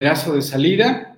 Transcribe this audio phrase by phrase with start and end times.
[0.00, 1.14] de salida.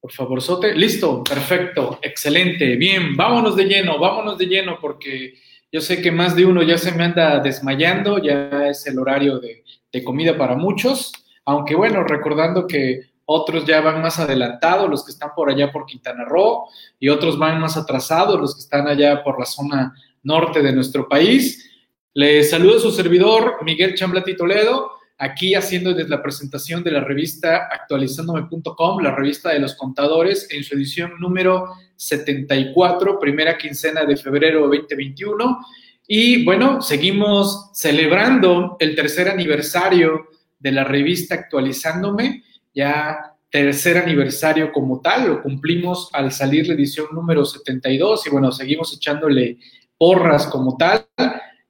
[0.00, 0.74] Por favor, Sote.
[0.74, 2.74] Listo, perfecto, excelente.
[2.74, 5.34] Bien, vámonos de lleno, vámonos de lleno porque
[5.70, 9.38] yo sé que más de uno ya se me anda desmayando, ya es el horario
[9.38, 9.62] de,
[9.92, 11.12] de comida para muchos,
[11.44, 15.86] aunque bueno, recordando que otros ya van más adelantados, los que están por allá por
[15.86, 16.66] Quintana Roo,
[16.98, 21.08] y otros van más atrasados, los que están allá por la zona norte de nuestro
[21.08, 21.70] país.
[22.12, 27.68] Les saludo a su servidor, Miguel Chamblati Toledo, aquí haciendo la presentación de la revista
[27.70, 34.62] actualizándome.com, la revista de los contadores, en su edición número 74, primera quincena de febrero
[34.68, 35.58] 2021.
[36.06, 42.42] Y bueno, seguimos celebrando el tercer aniversario de la revista Actualizándome,
[42.74, 48.52] ya tercer aniversario como tal, lo cumplimos al salir la edición número 72 y bueno,
[48.52, 49.58] seguimos echándole
[49.96, 51.06] porras como tal,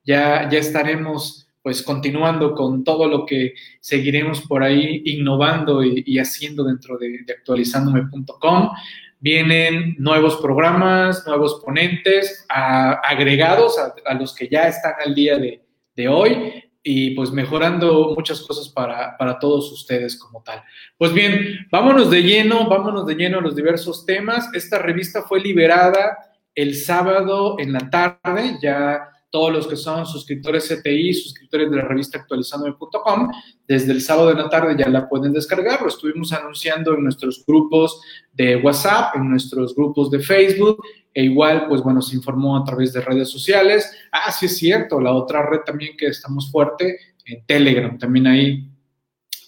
[0.05, 6.63] ya, ya estaremos pues continuando con todo lo que seguiremos por ahí innovando y, haciendo
[6.63, 8.71] dentro de, actualizándome.com.
[9.19, 15.61] Vienen nuevos programas, nuevos ponentes agregados a, los que ya están al día de,
[15.97, 16.53] de hoy
[16.85, 20.63] y pues mejorando muchas cosas para, para, todos ustedes como tal.
[20.97, 24.49] Pues bien, vámonos de lleno, vámonos de lleno a los diversos temas.
[24.55, 26.17] Esta revista fue liberada
[26.55, 31.83] el sábado en la tarde, ya todos los que son suscriptores CTI, suscriptores de la
[31.83, 33.31] revista actualizándome.com,
[33.69, 35.83] desde el sábado de la tarde ya la pueden descargar.
[35.83, 38.01] Lo estuvimos anunciando en nuestros grupos
[38.33, 42.95] de WhatsApp, en nuestros grupos de Facebook, e igual, pues bueno, se informó a través
[42.95, 43.95] de redes sociales.
[44.11, 48.71] Ah, sí es cierto, la otra red también que estamos fuerte, en Telegram, también ahí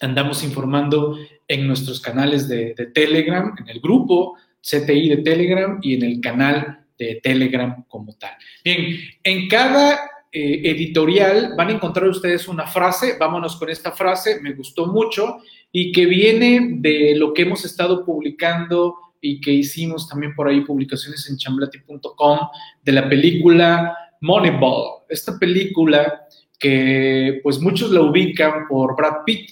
[0.03, 5.95] andamos informando en nuestros canales de, de Telegram, en el grupo CTI de Telegram y
[5.95, 8.33] en el canal de Telegram como tal.
[8.65, 9.95] Bien, en cada
[10.31, 15.39] eh, editorial van a encontrar ustedes una frase, vámonos con esta frase, me gustó mucho
[15.73, 20.61] y que viene de lo que hemos estado publicando y que hicimos también por ahí
[20.61, 22.39] publicaciones en chamblati.com
[22.83, 25.05] de la película Moneyball.
[25.09, 26.27] Esta película
[26.59, 29.51] que pues muchos la ubican por Brad Pitt,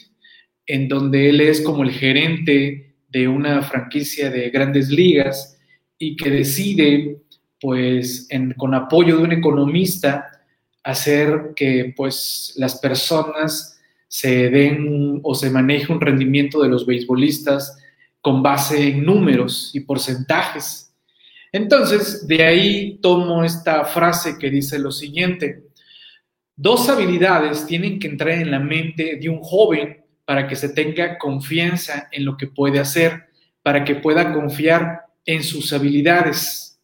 [0.66, 5.58] en donde él es como el gerente de una franquicia de grandes ligas
[5.98, 7.22] y que decide
[7.60, 10.30] pues con apoyo de un economista,
[10.82, 17.76] hacer que pues las personas se den o se maneje un rendimiento de los beisbolistas
[18.20, 20.92] con base en números y porcentajes.
[21.52, 25.64] Entonces, de ahí tomo esta frase que dice lo siguiente,
[26.54, 31.18] dos habilidades tienen que entrar en la mente de un joven para que se tenga
[31.18, 33.26] confianza en lo que puede hacer,
[33.62, 36.75] para que pueda confiar en sus habilidades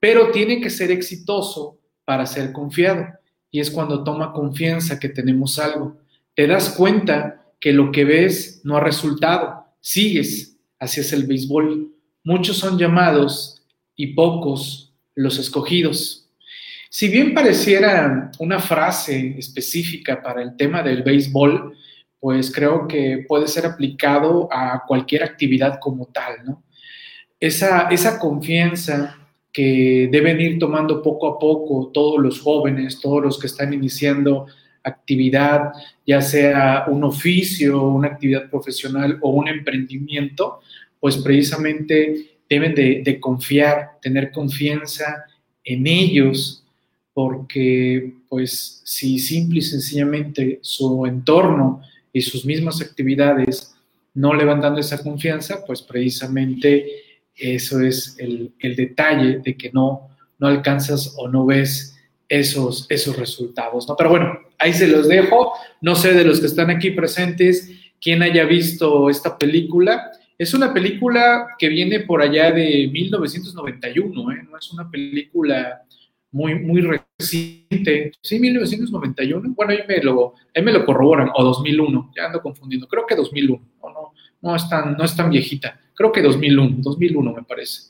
[0.00, 3.06] pero tiene que ser exitoso para ser confiado.
[3.50, 5.98] Y es cuando toma confianza que tenemos algo.
[6.34, 9.66] Te das cuenta que lo que ves no ha resultado.
[9.80, 10.56] Sigues.
[10.78, 11.92] Así es el béisbol.
[12.24, 13.62] Muchos son llamados
[13.94, 16.28] y pocos los escogidos.
[16.88, 21.76] Si bien pareciera una frase específica para el tema del béisbol,
[22.18, 26.64] pues creo que puede ser aplicado a cualquier actividad como tal, ¿no?
[27.38, 29.19] Esa, esa confianza
[29.52, 34.46] que deben ir tomando poco a poco todos los jóvenes, todos los que están iniciando
[34.82, 35.72] actividad,
[36.06, 40.60] ya sea un oficio, una actividad profesional o un emprendimiento,
[40.98, 45.24] pues precisamente deben de, confiar, tener confianza
[45.64, 46.64] en ellos,
[47.12, 51.82] porque pues si simple y sencillamente su entorno
[52.12, 53.74] y sus mismas actividades
[54.14, 56.86] no le van dando esa confianza, pues precisamente
[57.40, 60.08] eso es el, detalle de que no,
[60.38, 61.96] no alcanzas o no ves
[62.28, 63.96] esos, esos resultados, ¿no?
[63.96, 65.52] Pero bueno, ahí se los dejo.
[65.80, 67.70] No sé de los que están aquí presentes
[68.00, 70.12] quién haya visto esta película.
[70.38, 74.46] Es una película que viene por allá de 1991, ¿eh?
[74.48, 75.82] No es una película
[76.32, 78.12] muy, muy reciente.
[78.22, 79.52] Sí, 1991.
[79.54, 81.30] Bueno, ahí me lo, ahí me lo corroboran.
[81.34, 82.12] O 2001.
[82.16, 82.86] Ya ando confundiendo.
[82.88, 83.62] Creo que 2001.
[83.82, 83.99] No,
[84.42, 87.82] no, es tan, no es tan viejita creo que 2001, 2001 me parece.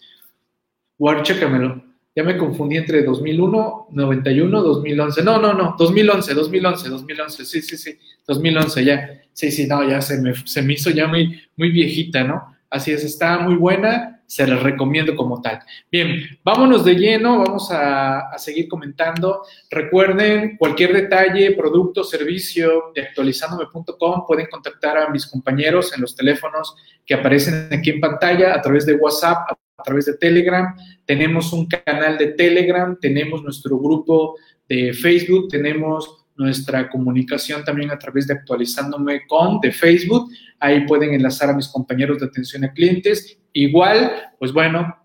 [0.99, 1.81] Guard, chécamelo.
[2.17, 5.23] Ya me confundí entre 2001, 91, 2011.
[5.23, 7.45] No, no, no, 2011, 2011, 2011.
[7.45, 9.23] Sí, sí, sí, 2011 ya.
[9.33, 12.53] Sí, sí, no, ya se me, se me hizo ya muy, muy viejita, ¿no?
[12.69, 15.59] Así es, está muy buena se les recomiendo como tal.
[15.91, 19.43] Bien, vámonos de lleno, vamos a, seguir comentando.
[19.69, 26.77] Recuerden, cualquier detalle, producto, servicio de actualizándome.com, pueden contactar a mis compañeros en los teléfonos
[27.05, 30.77] que aparecen aquí en pantalla, a través de WhatsApp, a través de Telegram.
[31.05, 34.37] Tenemos un canal de Telegram, tenemos nuestro grupo
[34.69, 40.31] de Facebook, tenemos nuestra comunicación también a través de actualizándome con de Facebook.
[40.59, 43.39] Ahí pueden enlazar a mis compañeros de atención a clientes.
[43.53, 44.97] Igual, pues bueno,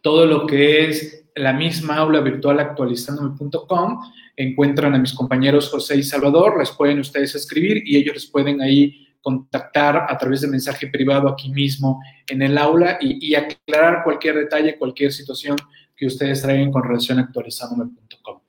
[0.00, 4.00] todo lo que es la misma aula virtual actualizándome.com,
[4.36, 8.62] encuentran a mis compañeros José y Salvador, les pueden ustedes escribir y ellos les pueden
[8.62, 14.36] ahí contactar a través de mensaje privado aquí mismo en el aula y, aclarar cualquier
[14.36, 15.56] detalle, cualquier situación
[15.96, 18.40] que ustedes traigan con relación a actualizándome.com.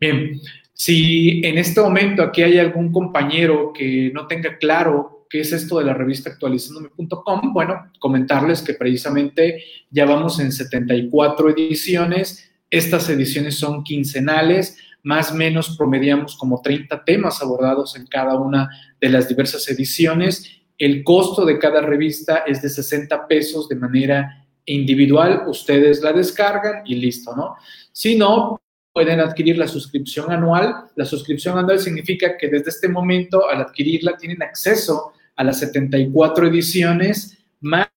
[0.00, 0.40] Bien,
[0.80, 5.78] si en este momento aquí hay algún compañero que no tenga claro qué es esto
[5.78, 13.56] de la revista actualizándome.com, bueno, comentarles que precisamente ya vamos en 74 ediciones, estas ediciones
[13.56, 19.28] son quincenales, más o menos promediamos como 30 temas abordados en cada una de las
[19.28, 20.62] diversas ediciones.
[20.78, 25.42] El costo de cada revista es de 60 pesos de manera individual.
[25.46, 27.56] Ustedes la descargan y listo, ¿no?
[27.92, 28.58] Si no,
[28.92, 30.84] pueden adquirir la suscripción anual.
[30.96, 36.46] La suscripción anual significa que desde este momento, al adquirirla, tienen acceso a las 74
[36.48, 37.88] ediciones más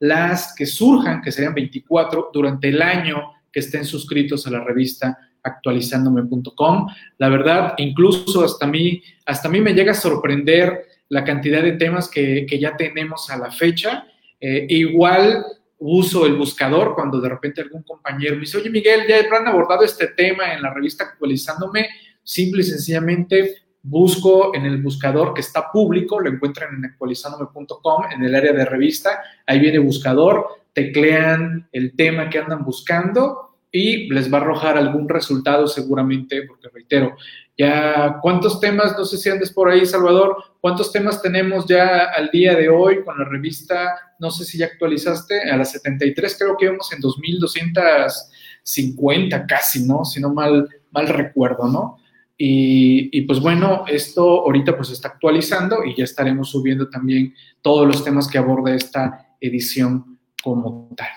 [0.00, 5.18] las que surjan, que serían 24 durante el año que estén suscritos a la revista
[5.42, 6.88] actualizándome.com.
[7.18, 12.08] La verdad, incluso hasta mí, hasta mí me llega a sorprender la cantidad de temas
[12.08, 14.06] que, ya tenemos a la fecha.
[14.40, 15.44] Eh, igual
[15.78, 19.84] uso el buscador cuando de repente algún compañero me dice, oye Miguel, ya han abordado
[19.84, 21.88] este tema en la revista actualizándome,
[22.22, 28.24] simple y sencillamente busco en el buscador que está público, lo encuentran en actualizándome.com, en
[28.24, 34.32] el área de revista, ahí viene buscador, teclean el tema que andan buscando y les
[34.32, 37.16] va a arrojar algún resultado seguramente, porque reitero,
[37.56, 42.30] ya cuántos temas, no sé si andes por ahí, Salvador, cuántos temas tenemos ya al
[42.30, 46.56] día de hoy con la revista, no sé si ya actualizaste, a las 73 creo
[46.56, 50.04] que íbamos en 2250 casi, ¿no?
[50.04, 51.98] Si no mal, mal recuerdo, ¿no?
[52.40, 57.84] Y, y, pues bueno, esto ahorita pues está actualizando y ya estaremos subiendo también todos
[57.84, 61.08] los temas que aborda esta edición como tal.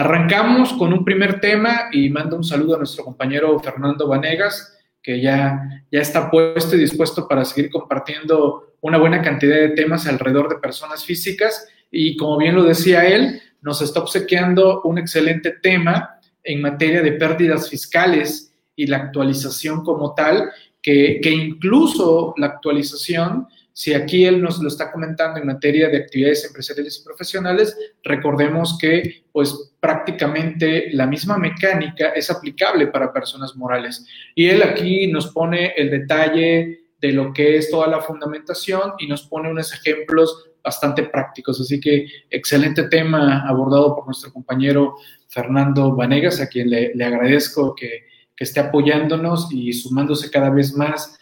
[0.00, 5.20] Arrancamos con un primer tema y mando un saludo a nuestro compañero Fernando Vanegas, que
[5.20, 10.48] ya, ya está puesto y dispuesto para seguir compartiendo una buena cantidad de temas alrededor
[10.48, 11.68] de personas físicas.
[11.90, 17.12] Y como bien lo decía él, nos está obsequiando un excelente tema en materia de
[17.12, 20.50] pérdidas fiscales y la actualización como tal,
[20.80, 25.98] que, que incluso la actualización si aquí él nos lo está comentando en materia de
[25.98, 33.56] actividades empresariales y profesionales, recordemos que pues prácticamente la misma mecánica es aplicable para personas
[33.56, 34.06] morales.
[34.34, 39.06] Y él aquí nos pone el detalle de lo que es toda la fundamentación y
[39.06, 41.60] nos pone unos ejemplos bastante prácticos.
[41.60, 44.96] Así que excelente tema abordado por nuestro compañero
[45.28, 51.18] Fernando Vanegas, a quien le, agradezco que, esté apoyándonos y sumándose cada vez más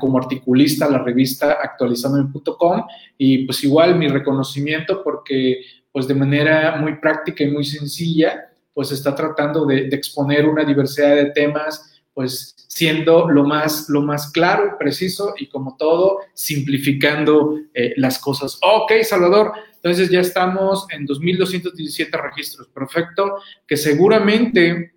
[0.00, 2.84] como articulista a la revista actualizandome.com
[3.16, 5.62] y pues igual mi reconocimiento porque
[5.98, 11.16] pues de manera muy práctica y muy sencilla pues está tratando de, exponer una diversidad
[11.16, 17.94] de temas pues siendo lo más, lo más claro, preciso y como todo, simplificando eh,
[17.96, 18.60] las cosas.
[18.62, 24.92] Ok, Salvador, entonces ya estamos en 2.217 registros, perfecto, que seguramente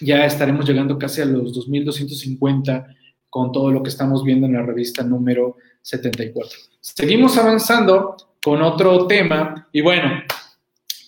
[0.00, 2.86] ya estaremos llegando casi a los 2.250
[3.30, 6.58] con todo lo que estamos viendo en la revista número 74.
[6.80, 10.22] Seguimos avanzando con otro tema y bueno,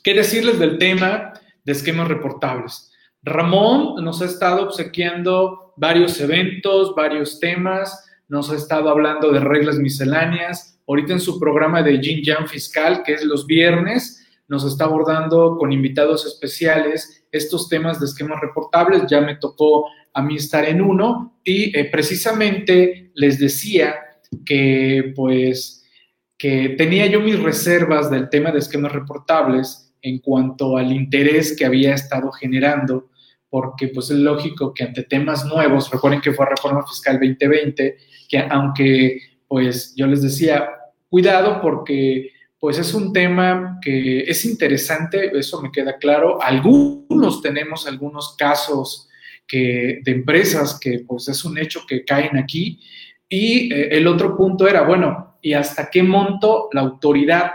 [0.03, 2.91] ¿qué decirles del tema de esquemas reportables?
[3.23, 9.79] Ramón nos ha estado obsequiando varios eventos, varios temas, nos ha estado hablando de reglas
[9.79, 10.81] misceláneas.
[10.89, 15.59] Ahorita en su programa de Jin Yang Fiscal, que es los viernes, nos está abordando
[15.59, 19.03] con invitados especiales estos temas de esquemas reportables.
[19.11, 23.95] Ya me tocó a mí estar en uno y eh, precisamente les decía
[24.47, 25.76] que pues
[26.39, 31.65] que tenía yo mis reservas del tema de esquemas reportables en cuanto al interés que
[31.65, 33.11] había estado generando,
[33.49, 37.97] porque pues es lógico que ante temas nuevos, recuerden que fue Reforma Fiscal 2020,
[38.29, 40.69] que aunque pues yo les decía,
[41.09, 47.87] cuidado porque pues es un tema que es interesante, eso me queda claro, algunos tenemos
[47.87, 49.09] algunos casos
[49.47, 52.81] que, de empresas que pues es un hecho que caen aquí.
[53.29, 57.53] Y eh, el otro punto era, bueno, ¿y hasta qué monto la autoridad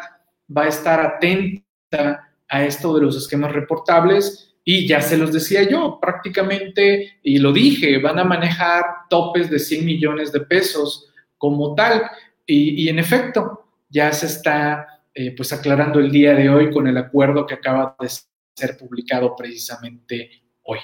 [0.56, 4.56] va a estar atenta a esto de los esquemas reportables?
[4.64, 9.60] Y ya se los decía yo, prácticamente, y lo dije, van a manejar topes de
[9.60, 12.04] 100 millones de pesos como tal.
[12.46, 16.98] Y, en efecto, ya se está eh, pues aclarando el día de hoy con el
[16.98, 20.80] acuerdo que acaba de ser publicado precisamente hoy.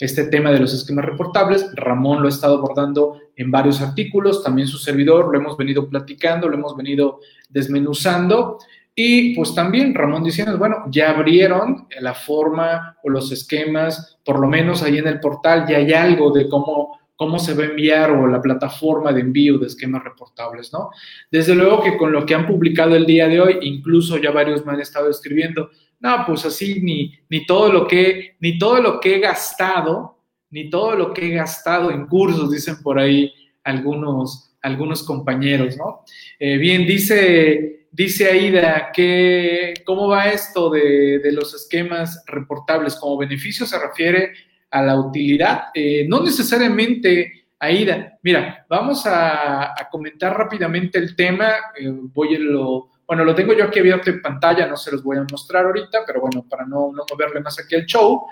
[0.00, 1.70] Este tema de los esquemas reportables.
[1.74, 6.48] Ramón lo ha estado abordando en varios artículos, también su servidor, lo hemos venido platicando,
[6.48, 8.58] lo hemos venido desmenuzando.
[8.94, 14.48] Y pues también Ramón diciendo, bueno, ya abrieron la forma o los esquemas, por lo
[14.48, 18.10] menos ahí en el portal ya hay algo de cómo, cómo se va a enviar
[18.10, 20.90] o la plataforma de envío de esquemas reportables, ¿no?
[21.30, 24.66] Desde luego que con lo que han publicado el día de hoy, incluso ya varios
[24.66, 29.00] me han estado escribiendo, no, pues así ni, ni, todo lo que, ni todo lo
[29.00, 30.18] que he gastado,
[30.50, 36.04] ni todo lo que he gastado en cursos, dicen por ahí algunos, algunos compañeros, ¿no?
[36.38, 42.94] Eh, bien, dice Dice Aida que cómo va esto de, los esquemas reportables.
[42.94, 44.32] Como beneficio se refiere
[44.70, 45.64] a la utilidad.
[45.74, 48.16] Eh, no necesariamente, Aida.
[48.22, 51.48] Mira, vamos a, comentar rápidamente el tema.
[51.76, 55.02] Eh, voy a lo, bueno, lo tengo yo aquí abierto en pantalla, no se los
[55.02, 58.22] voy a mostrar ahorita, pero bueno, para no, no moverle más aquí el show.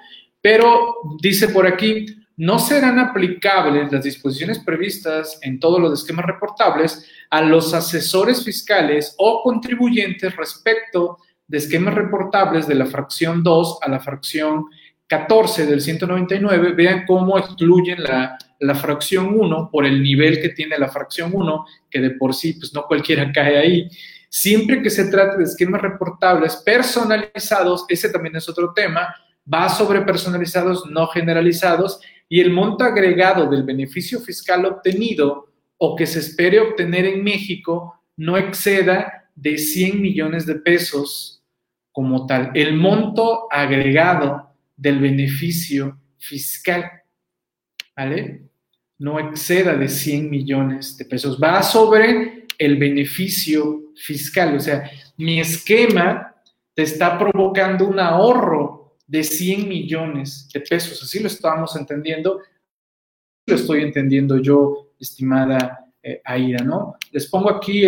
[0.40, 2.06] Pero dice por aquí,
[2.36, 9.16] no serán aplicables las disposiciones previstas en todos los esquemas reportables a los asesores fiscales
[9.18, 11.18] o contribuyentes respecto
[11.48, 14.66] de esquemas reportables de la fracción 2 a la fracción
[15.08, 16.70] 14 del 199.
[16.74, 21.66] Vean cómo excluyen la, la fracción 1 por el nivel que tiene la fracción 1,
[21.90, 23.90] que de por sí, pues no cualquiera cae ahí.
[24.28, 29.14] Siempre que se trate de esquemas reportables personalizados, ese también es otro tema,
[29.52, 36.06] va sobre personalizados, no generalizados, y el monto agregado del beneficio fiscal obtenido o que
[36.06, 41.42] se espere obtener en México no exceda de 100 millones de pesos
[41.92, 42.50] como tal.
[42.54, 46.90] El monto agregado del beneficio fiscal,
[47.96, 48.42] ¿vale?
[48.98, 51.40] No exceda de 100 millones de pesos.
[51.40, 54.56] Va sobre el beneficio fiscal.
[54.56, 56.34] O sea, mi esquema
[56.74, 61.02] te está provocando un ahorro de 100 millones de pesos.
[61.02, 62.40] Así lo estábamos entendiendo.
[63.46, 66.96] Lo estoy entendiendo yo, estimada eh, Aida, ¿no?
[67.10, 67.82] Les pongo aquí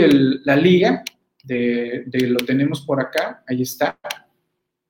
[0.45, 1.05] la liga
[1.45, 3.45] de, lo tenemos por acá.
[3.47, 3.99] Ahí está.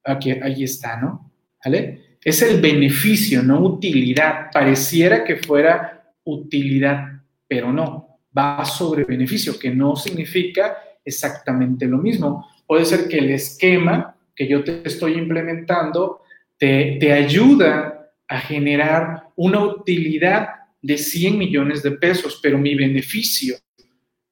[0.04, 1.32] Aquí, ahí está, ¿no?
[1.64, 2.16] ¿Vale?
[2.22, 4.50] Es el beneficio, no utilidad.
[4.52, 8.20] Pareciera que fuera utilidad, pero no.
[8.36, 12.46] Va sobre beneficio, que no significa exactamente lo mismo.
[12.66, 16.22] Puede ser que el esquema que yo te estoy implementando
[16.58, 20.48] te, te ayuda a generar una utilidad
[20.82, 23.56] de 100 millones de pesos, pero mi beneficio,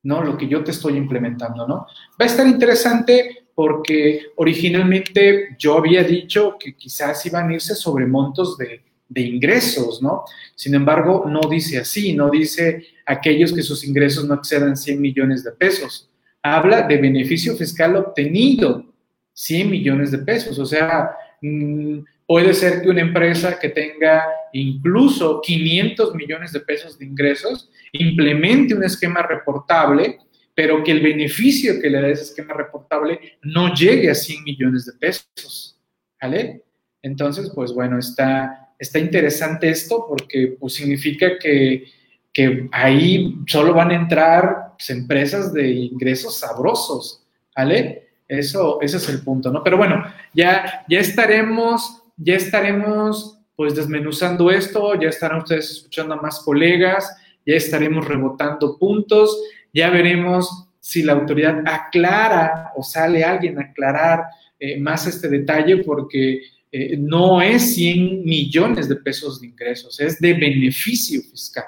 [0.03, 0.23] ¿no?
[0.23, 1.87] Lo que yo te estoy implementando, ¿no?
[2.21, 8.07] Va a estar interesante porque originalmente yo había dicho que quizás iban a irse sobre
[8.07, 10.25] montos de, de ingresos, ¿no?
[10.55, 15.43] Sin embargo, no dice así, no dice aquellos que sus ingresos no excedan 100 millones
[15.43, 16.08] de pesos.
[16.42, 18.85] Habla de beneficio fiscal obtenido
[19.33, 20.59] 100 millones de pesos.
[20.59, 26.99] O sea, mm, puede ser que una empresa que tenga incluso 500 millones de pesos
[26.99, 30.18] de ingresos implemente un esquema reportable,
[30.54, 34.87] pero que el beneficio que le da ese esquema reportable no llegue a 100 millones
[34.87, 35.78] de pesos.
[36.21, 36.64] ¿Vale?
[37.00, 41.85] Entonces, pues bueno, está, está interesante esto porque pues, significa que,
[42.33, 47.25] que ahí solo van a entrar pues, empresas de ingresos sabrosos.
[47.56, 48.08] ¿Vale?
[48.28, 49.64] Eso, ese es el punto, ¿no?
[49.64, 56.23] Pero bueno, ya, ya estaremos, ya estaremos pues desmenuzando esto, ya estarán ustedes escuchando a
[56.23, 59.37] más colegas, ya estaremos rebotando puntos,
[59.75, 64.25] ya veremos si la autoridad aclara o sale alguien a aclarar
[64.61, 70.20] eh, más este detalle, porque eh, no es 100 millones de pesos de ingresos, es
[70.20, 71.64] de beneficio fiscal.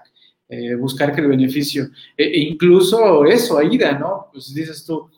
[0.53, 4.31] Eh, buscar que el beneficio, e incluso eso, Aida, ¿no?
[4.33, 5.09] Pues dices tú,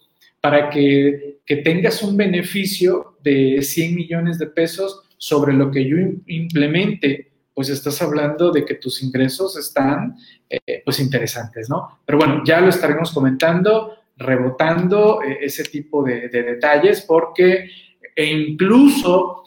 [0.42, 5.96] para que, tengas un beneficio de 100 millones de pesos sobre lo que yo
[6.26, 10.16] implemente, pues estás hablando de que tus ingresos están,
[10.50, 12.00] eh, pues, interesantes, ¿no?
[12.04, 17.70] Pero bueno, ya lo estaremos comentando, rebotando eh, ese tipo de, detalles, porque
[18.14, 19.44] e incluso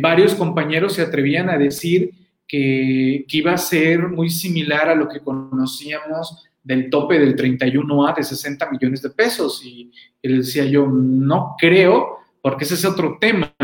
[0.00, 2.12] varios compañeros se atrevían a decir
[2.46, 8.22] que, iba a ser muy similar a lo que conocíamos del tope del 31A de
[8.22, 9.62] 60 millones de pesos.
[9.64, 13.54] Y, él decía yo, no creo, porque ese es otro tema.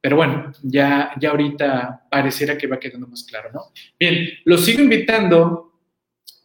[0.00, 3.62] Pero bueno, ya, ya ahorita pareciera que va quedando más claro, ¿no?
[3.98, 5.72] Bien, los sigo invitando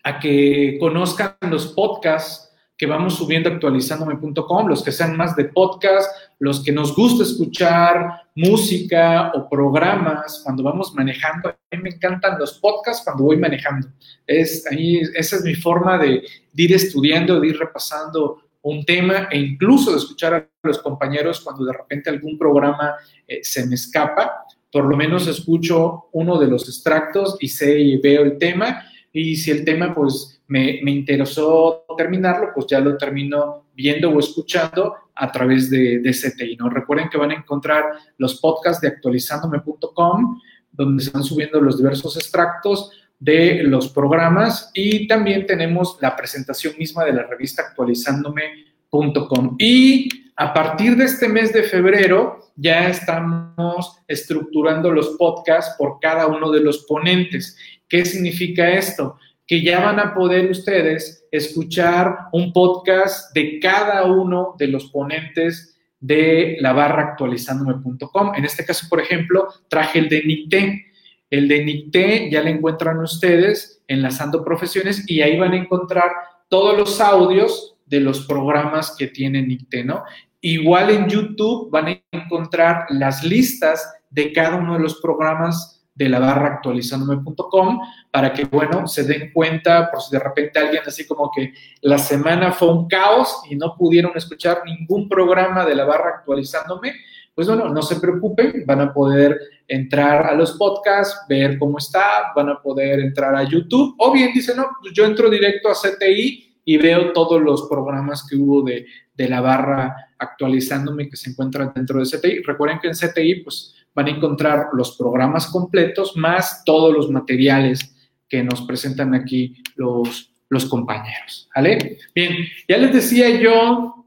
[0.04, 6.10] a que conozcan los podcasts que vamos subiendo actualizandome.com, los que sean más de podcast,
[6.40, 11.56] los que nos gusta escuchar música o programas cuando vamos manejando.
[11.72, 13.88] A mí me encantan los podcasts cuando voy manejando.
[14.28, 16.22] Es, ahí, esa es mi forma de,
[16.56, 21.66] ir estudiando, de ir repasando un tema e incluso de escuchar a los compañeros cuando
[21.66, 22.96] de repente algún programa
[23.28, 27.98] eh, se me escapa por lo menos escucho uno de los extractos y sé y
[27.98, 28.84] veo el tema.
[29.12, 34.20] Y si el tema pues me, me interesó terminarlo, pues ya lo termino viendo o
[34.20, 36.56] escuchando a través de, de CTI.
[36.56, 36.70] ¿no?
[36.70, 37.84] Recuerden que van a encontrar
[38.18, 40.40] los podcasts de actualizándome.com,
[40.72, 46.74] donde se van subiendo los diversos extractos de los programas y también tenemos la presentación
[46.78, 49.56] misma de la revista actualizándome.com.
[49.60, 56.26] Y a partir de este mes de febrero ya estamos estructurando los podcasts por cada
[56.26, 57.58] uno de los ponentes.
[57.88, 59.18] ¿Qué significa esto?
[59.46, 65.71] Que ya van a poder ustedes escuchar un podcast de cada uno de los ponentes
[66.02, 68.34] de la barra actualizándome.com.
[68.36, 70.86] En este caso, por ejemplo, traje el de NICTE.
[71.30, 76.12] El de NICTE ya lo encuentran ustedes enlazando profesiones y ahí van a encontrar
[76.50, 80.04] todos los audios de los programas que tiene NICTE, ¿no?
[80.42, 86.10] Igual en YouTube van a encontrar las listas de cada uno de los programas de
[86.10, 87.80] la barra actualizándome.com
[88.10, 91.98] para que, bueno, se den cuenta por si de repente alguien así como que la
[91.98, 96.94] semana fue un caos y no pudieron escuchar ningún programa de la barra actualizándome,
[97.36, 102.34] pues bueno, no se preocupen, van a poder entrar a los podcasts, ver cómo está,
[102.36, 105.74] van a poder entrar a YouTube o bien dicen, no, pues yo entro directo a
[105.74, 111.32] CTI y veo todos los programas que hubo de, de la barra actualizándome que se
[111.32, 112.44] encuentran dentro de CTI.
[112.44, 117.96] Recuerden que en CTI pues van a encontrar los programas completos más todos los materiales
[118.28, 121.50] que nos presentan aquí los, los compañeros.
[121.56, 121.98] ¿Vale?
[122.16, 122.36] Bien,
[122.68, 124.06] ya les decía yo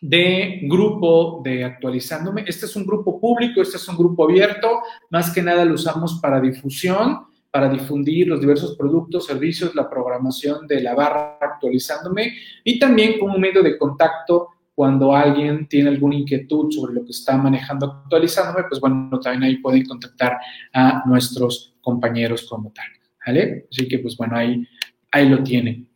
[0.00, 2.44] de grupo de actualizándome.
[2.46, 4.80] Este es un grupo público, este es un grupo abierto.
[5.10, 10.66] Más que nada lo usamos para difusión para difundir los diversos productos, servicios, la programación
[10.66, 14.48] de la barra actualizándome y también como medio de contacto
[14.78, 19.56] cuando alguien tiene alguna inquietud sobre lo que está manejando actualizándome, pues bueno, también ahí
[19.56, 20.38] pueden contactar
[20.72, 22.86] a nuestros compañeros como tal.
[23.26, 23.66] ¿Vale?
[23.72, 24.64] Así que pues bueno, ahí,
[25.10, 25.88] ahí lo tienen.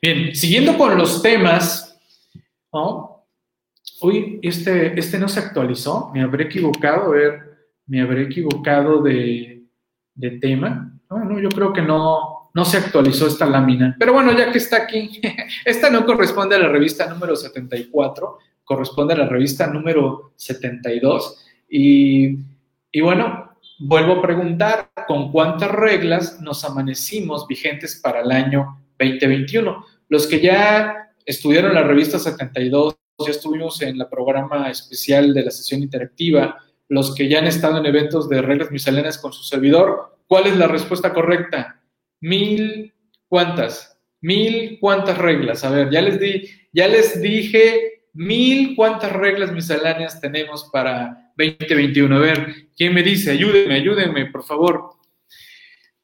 [0.00, 2.00] Bien, siguiendo con los temas.
[4.00, 7.40] Uy, este, este no se actualizó, me habré equivocado, a ver,
[7.88, 9.66] me habré equivocado de,
[10.14, 10.98] de tema.
[11.10, 13.96] No, no, yo creo que no, no se actualizó esta lámina.
[13.98, 15.20] Pero bueno, ya que está aquí,
[15.64, 21.44] esta no corresponde a la revista número 74, corresponde a la revista número 72.
[21.68, 22.38] Y,
[22.92, 29.84] y bueno, vuelvo a preguntar, ¿con cuántas reglas nos amanecimos vigentes para el año 2021?
[30.08, 35.50] Los que ya estudiaron la revista 72, ya estuvimos en el programa especial de la
[35.50, 36.56] sesión interactiva,
[36.88, 40.56] los que ya han estado en eventos de reglas misceláneas con su servidor, ¿Cuál es
[40.56, 41.79] la respuesta correcta?
[42.20, 42.94] Mil,
[43.28, 43.98] ¿cuántas?
[44.20, 45.64] Mil, ¿cuántas reglas?
[45.64, 52.14] A ver, ya les di, ya les dije mil, ¿cuántas reglas misceláneas tenemos para 2021?
[52.14, 53.30] A ver, ¿quién me dice?
[53.30, 54.90] Ayúdenme, ayúdenme, por favor.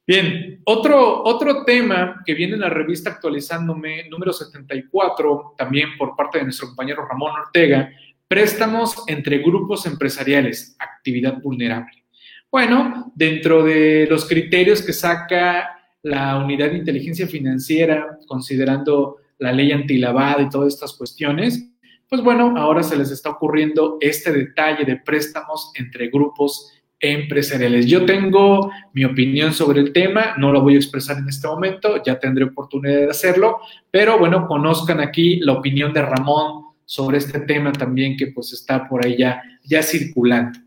[0.05, 6.37] Bien, otro, otro tema que viene en la revista actualizándome, número 74, también por parte
[6.37, 7.91] de nuestro compañero Ramón Ortega,
[8.27, 12.05] préstamos entre grupos empresariales, actividad vulnerable.
[12.49, 15.76] Bueno, dentro de los criterios que saca
[16.07, 21.69] la unidad de inteligencia financiera, considerando la ley antilavada y todas estas cuestiones,
[22.09, 27.85] pues bueno, ahora se les está ocurriendo este detalle de préstamos entre grupos empresariales.
[27.85, 32.01] Yo tengo mi opinión sobre el tema, no lo voy a expresar en este momento,
[32.03, 33.59] ya tendré oportunidad de hacerlo,
[33.91, 38.87] pero bueno, conozcan aquí la opinión de Ramón sobre este tema también que pues está
[38.87, 40.59] por ahí ya, ya circulando.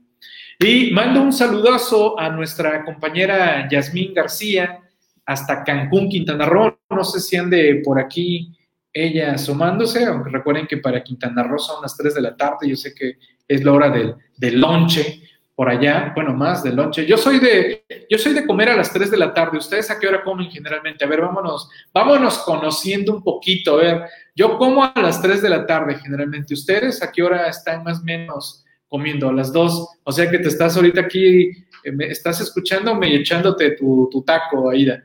[0.59, 4.79] Y mando un saludazo a nuestra compañera Yasmín García
[5.31, 6.77] hasta Cancún, Quintana Roo.
[6.91, 8.53] No sé si ande por aquí
[8.93, 12.69] ella asomándose, aunque recuerden que para Quintana Roo son las 3 de la tarde.
[12.69, 13.17] Yo sé que
[13.47, 15.23] es la hora del, del lonche
[15.55, 17.07] por allá, bueno, más del lonche.
[17.07, 19.59] Yo soy de, yo soy de comer a las 3 de la tarde.
[19.59, 21.05] ¿Ustedes a qué hora comen generalmente?
[21.05, 23.75] A ver, vámonos, vámonos conociendo un poquito.
[23.75, 24.03] A ver,
[24.35, 26.55] yo como a las 3 de la tarde generalmente.
[26.55, 29.89] ¿Ustedes a qué hora están más o menos comiendo a las dos.
[30.03, 31.45] O sea que te estás ahorita aquí,
[31.85, 35.03] eh, me estás escuchándome y echándote tu, tu taco, Aida.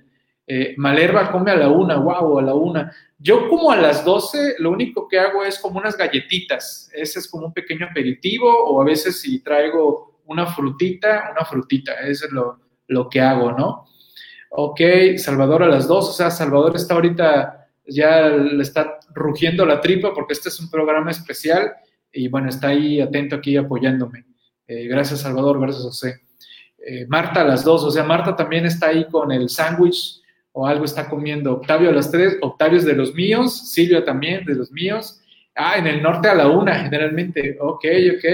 [0.47, 2.91] Eh, Malerva come a la una, wow, a la una.
[3.17, 6.89] Yo como a las doce, lo único que hago es como unas galletitas.
[6.93, 11.93] Ese es como un pequeño aperitivo o a veces si traigo una frutita, una frutita.
[12.01, 13.85] Eso es lo, lo que hago, ¿no?
[14.49, 14.81] Ok,
[15.17, 16.09] Salvador a las dos.
[16.09, 20.69] O sea, Salvador está ahorita, ya le está rugiendo la tripa porque este es un
[20.69, 21.73] programa especial
[22.11, 24.25] y bueno, está ahí atento aquí apoyándome.
[24.67, 26.21] Eh, gracias Salvador, gracias José.
[26.77, 30.21] Eh, Marta a las dos, o sea, Marta también está ahí con el sándwich
[30.57, 31.53] o algo está comiendo.
[31.53, 35.21] Octavio a las tres, Octavio es de los míos, Silvia también de los míos.
[35.53, 38.25] Ah, en el norte a la una generalmente, ok, ok.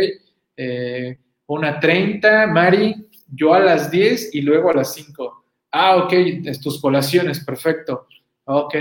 [0.56, 5.46] Eh, una treinta, Mari, yo a las 10 y luego a las 5.
[5.72, 6.14] Ah, ok,
[6.62, 8.08] tus colaciones, perfecto.
[8.46, 8.76] Ok.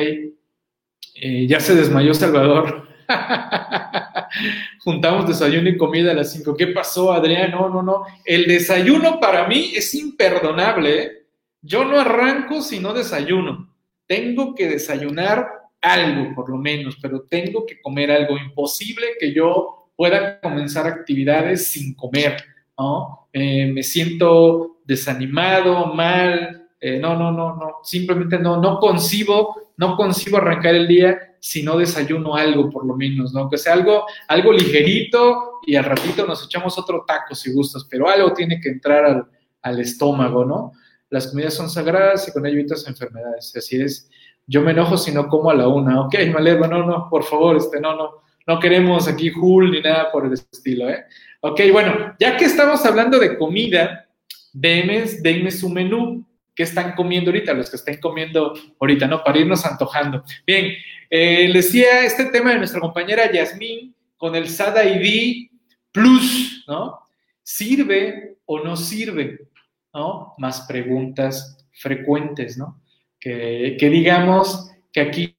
[1.15, 2.89] Eh, ya se desmayó Salvador.
[4.85, 6.55] Juntamos desayuno y comida a las 5.
[6.57, 7.53] ¿Qué pasó, Adrián?
[7.53, 8.05] No, no, no.
[8.23, 11.03] El desayuno para mí es imperdonable.
[11.03, 11.20] ¿eh?
[11.63, 13.69] Yo no arranco si no desayuno.
[14.07, 15.47] Tengo que desayunar
[15.81, 18.39] algo, por lo menos, pero tengo que comer algo.
[18.39, 22.43] Imposible que yo pueda comenzar actividades sin comer,
[22.79, 23.29] ¿no?
[23.33, 26.69] Eh, me siento desanimado, mal.
[26.81, 27.77] Eh, no, no, no, no.
[27.83, 32.97] Simplemente no, no concibo, no concibo arrancar el día si no desayuno algo, por lo
[32.97, 33.49] menos, ¿no?
[33.49, 38.09] Que sea algo, algo ligerito y al ratito nos echamos otro taco si gustas, pero
[38.09, 39.27] algo tiene que entrar al,
[39.63, 40.73] al estómago, ¿no?
[41.11, 43.55] Las comidas son sagradas y con ello evitas enfermedades.
[43.57, 44.09] Así es.
[44.47, 46.01] Yo me enojo si no como a la una.
[46.01, 50.11] Ok, Malerva, no, no, por favor, este, no, no, no queremos aquí Jul ni nada
[50.11, 51.05] por el estilo, ¿eh?
[51.41, 54.09] Ok, bueno, ya que estamos hablando de comida,
[54.53, 56.27] denme, denme su menú.
[56.55, 57.55] ¿Qué están comiendo ahorita?
[57.55, 59.25] Los que estén comiendo ahorita, ¿no?
[59.25, 60.25] Para irnos antojando.
[60.47, 60.75] Bien,
[61.09, 65.49] eh, decía este tema de nuestra compañera Yasmín con el SAD ID
[65.93, 66.99] Plus, ¿no?
[67.43, 69.49] ¿Sirve o no sirve?
[69.93, 70.35] ¿No?
[70.39, 72.83] Más preguntas frecuentes, ¿no?
[73.19, 75.37] Que, que digamos que aquí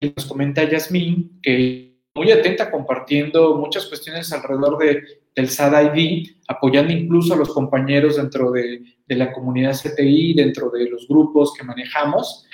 [0.00, 5.02] nos comenta Yasmín que muy atenta compartiendo muchas cuestiones alrededor de,
[5.34, 10.70] del SAD ID, apoyando incluso a los compañeros dentro de, de la comunidad CTI, dentro
[10.70, 12.46] de los grupos que manejamos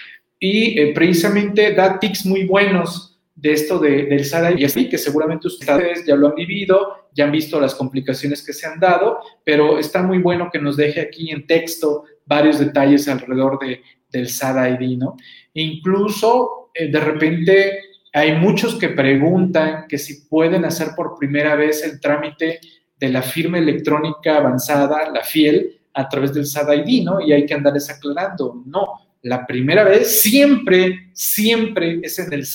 [0.42, 4.98] y eh, precisamente da tics muy buenos de esto de, del SADA y así, que
[4.98, 9.18] seguramente ustedes ya lo han vivido, ya han visto las complicaciones que se han dado,
[9.44, 14.28] pero está muy bueno que nos deje aquí en texto varios detalles alrededor de, del
[14.28, 15.16] SADA ID, ¿no?
[15.54, 17.78] incluso, eh, de repente,
[18.12, 22.60] hay muchos que preguntan que si pueden hacer por primera vez el trámite
[22.98, 27.20] de la firma electrónica avanzada, la FIEL, a través del SAD ID, ¿no?
[27.20, 28.62] Y hay que andarles aclarando.
[28.66, 32.46] No, la primera vez siempre, siempre es en el.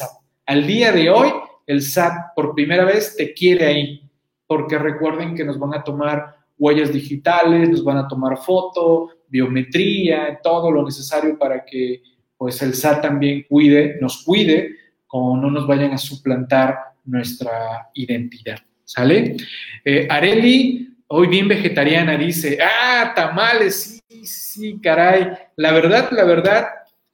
[0.48, 1.30] Al día de hoy,
[1.66, 4.10] el SAT por primera vez te quiere ahí,
[4.48, 10.40] porque recuerden que nos van a tomar huellas digitales, nos van a tomar foto, biometría,
[10.42, 12.02] todo lo necesario para que
[12.38, 14.74] pues el SAT también cuide, nos cuide,
[15.06, 18.60] como no nos vayan a suplantar nuestra identidad.
[18.86, 19.36] ¿Sale?
[19.84, 25.28] Eh, Areli, hoy bien vegetariana, dice, ah, tamales, sí, caray.
[25.58, 26.68] La verdad, la verdad,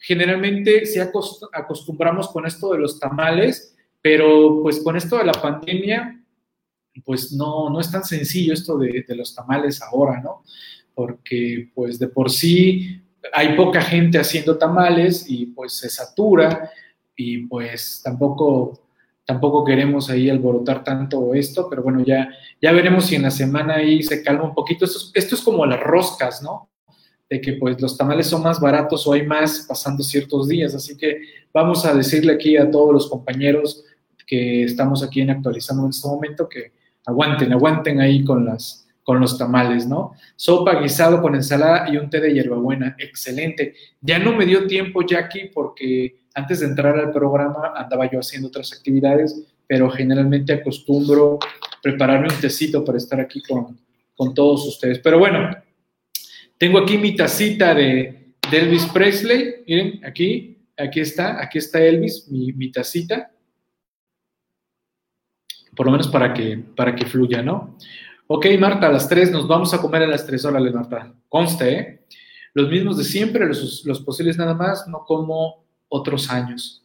[0.03, 6.21] generalmente sí acostumbramos con esto de los tamales, pero pues con esto de la pandemia,
[7.05, 10.43] pues no, no es tan sencillo esto de, los tamales ahora, ¿no?
[10.93, 16.69] Porque pues de por sí hay poca gente haciendo tamales y pues se satura
[17.15, 18.81] y pues tampoco
[19.25, 22.27] tampoco queremos ahí alborotar tanto esto, pero bueno, ya,
[22.61, 24.83] ya veremos si en la semana ahí se calma un poquito.
[24.83, 26.72] Esto es como las roscas, ¿no?
[27.33, 30.75] De que pues los tamales son más baratos o hay más pasando ciertos días.
[30.75, 31.19] Así que
[31.51, 33.83] vamos a decirle aquí a todos los compañeros
[34.27, 39.19] que estamos aquí en actualizando en este momento que aguanten, aguanten ahí con las con
[39.19, 40.13] los tamales, ¿no?
[40.35, 43.73] Sopa guisado con ensalada y un té de hierbabuena, excelente.
[43.99, 48.47] Ya no me dio tiempo, Jackie, porque antes de entrar al programa andaba yo haciendo
[48.47, 51.39] otras actividades, pero generalmente acostumbro
[51.81, 53.77] prepararme un tecito para estar aquí con,
[54.15, 54.99] con todos ustedes.
[54.99, 55.49] Pero bueno,
[56.57, 59.63] tengo aquí mi tacita de, Elvis Presley.
[59.67, 63.31] Miren, aquí, aquí está, aquí está Elvis, mi, tacita.
[65.75, 67.77] Por lo menos para que, para que fluya, ¿no?
[68.27, 70.45] Ok, Marta, a las tres nos vamos a comer a las tres.
[70.45, 71.13] Órale, Marta.
[71.27, 72.05] Conste, ¿eh?
[72.53, 76.83] Los mismos de siempre, los, los posibles nada más, no como otros años.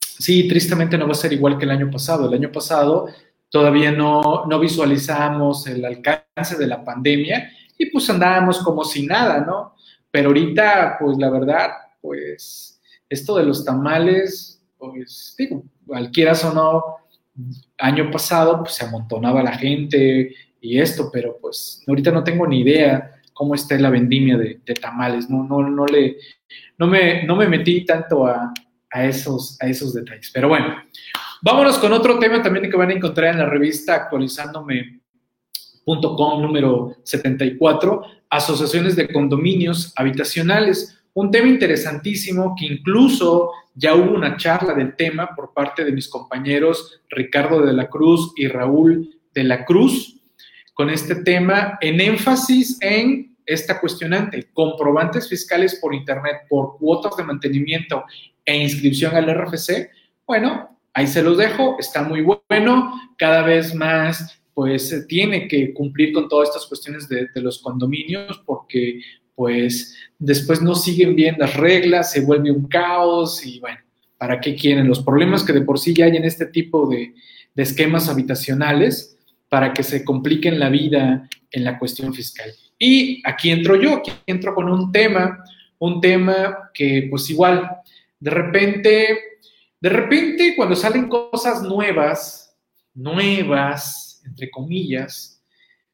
[0.00, 2.28] Sí, tristemente no va a ser igual que el año pasado.
[2.28, 3.08] El año pasado
[3.50, 9.40] todavía no, no visualizamos el alcance de la pandemia y pues andábamos como si nada,
[9.40, 9.74] ¿no?
[10.10, 16.82] Pero ahorita, pues la verdad, pues esto de los tamales, pues digo, cualquiera o no,
[17.78, 22.60] año pasado pues se amontonaba la gente y esto, pero pues ahorita no tengo ni
[22.60, 26.16] idea cómo está la vendimia de, tamales, no, no, no le,
[26.78, 28.52] no me, no me metí tanto a,
[28.90, 30.30] a, esos, a esos detalles.
[30.32, 30.76] Pero bueno,
[31.42, 35.00] vámonos con otro tema también que van a encontrar en la revista actualizándome
[35.84, 40.98] .com número 74, asociaciones de condominios habitacionales.
[41.12, 46.08] Un tema interesantísimo que incluso ya hubo una charla del tema por parte de mis
[46.08, 50.20] compañeros Ricardo de la Cruz y Raúl de la Cruz
[50.74, 57.24] con este tema en énfasis en esta cuestionante, comprobantes fiscales por Internet por cuotas de
[57.24, 58.04] mantenimiento
[58.44, 59.90] e inscripción al RFC.
[60.26, 66.12] Bueno, ahí se los dejo, está muy bueno, cada vez más pues tiene que cumplir
[66.12, 69.00] con todas estas cuestiones de, de los condominios porque
[69.34, 73.78] pues después no siguen bien las reglas, se vuelve un caos y bueno,
[74.16, 74.88] ¿para qué quieren?
[74.88, 77.14] Los problemas que de por sí ya hay en este tipo de,
[77.54, 82.50] de esquemas habitacionales para que se compliquen la vida en la cuestión fiscal.
[82.78, 85.44] Y aquí entro yo, aquí entro con un tema,
[85.78, 87.70] un tema que pues igual,
[88.18, 89.18] de repente,
[89.80, 92.56] de repente cuando salen cosas nuevas,
[92.94, 95.42] nuevas, entre comillas,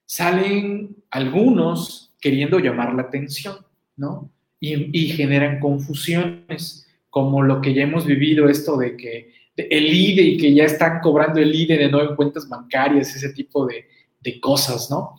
[0.07, 3.57] salen algunos queriendo llamar la atención,
[3.97, 4.31] ¿no?
[4.63, 10.37] Y, generan confusiones, como lo que ya hemos vivido, esto de que el IDE y
[10.37, 13.87] que ya están cobrando el IDE de nuevo en cuentas bancarias, ese tipo de,
[14.41, 15.17] cosas, ¿no?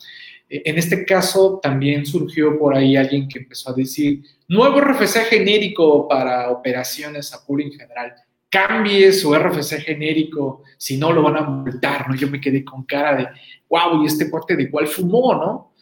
[0.47, 5.25] E, en este caso también surgió por ahí alguien que empezó a decir, nuevo RFC
[5.29, 8.13] genérico para operaciones a en general.
[8.51, 12.15] Cambie su RFC genérico, si no lo van a multar, ¿no?
[12.15, 13.27] Yo me quedé con cara de,
[13.69, 15.73] wow, ¿y este cuate de igual fumó, no?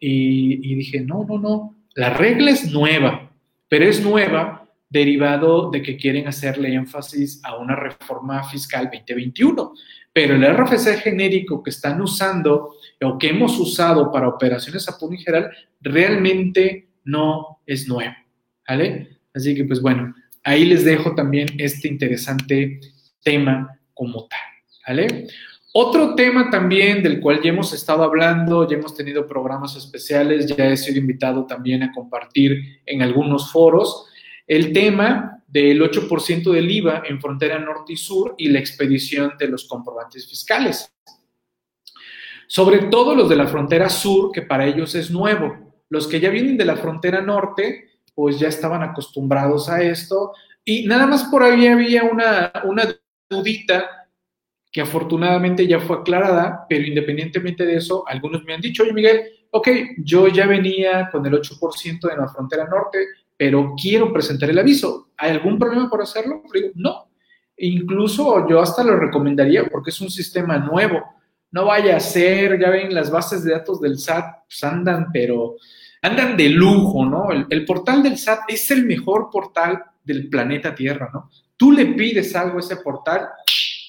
[0.00, 3.30] Y, dije, no, no, no, la regla es nueva,
[3.68, 9.72] pero es nueva derivado de que quieren hacerle énfasis a una reforma fiscal 2021.
[10.12, 15.16] Pero el RFC genérico que están usando o que hemos usado para operaciones a punto
[15.20, 18.14] general realmente no es nuevo.
[18.68, 19.18] ¿Vale?
[19.34, 22.80] Así que pues bueno, ahí les dejo también este interesante
[23.22, 24.40] tema como tal.
[24.86, 25.26] ¿Vale?
[25.76, 30.68] Otro tema también del cual ya hemos estado hablando, ya hemos tenido programas especiales, ya
[30.68, 34.06] he sido invitado también a compartir en algunos foros,
[34.46, 39.48] el tema del 8% del IVA en frontera norte y sur y la expedición de
[39.48, 40.92] los comprobantes fiscales.
[42.46, 45.74] Sobre todo los de la frontera sur, que para ellos es nuevo.
[45.88, 50.32] Los que ya vienen de la frontera norte, pues ya estaban acostumbrados a esto.
[50.64, 52.84] Y nada más por ahí había una, una
[53.28, 54.08] dudita
[54.72, 59.22] que afortunadamente ya fue aclarada, pero independientemente de eso, algunos me han dicho, oye Miguel,
[59.50, 62.98] ok, yo ya venía con el 8% en la frontera norte,
[63.36, 65.10] pero quiero presentar el aviso.
[65.16, 66.42] ¿Hay algún problema por hacerlo?
[66.74, 67.08] No.
[67.56, 71.04] Incluso yo hasta lo recomendaría porque es un sistema nuevo.
[71.52, 75.54] No vaya a ser, ya ven, las bases de datos del SAT pues andan, pero
[76.04, 77.28] andan de lujo, ¿no?
[77.30, 81.30] El, portal del SAT es el mejor portal del planeta Tierra, ¿no?
[81.56, 83.26] Tú le pides algo a ese portal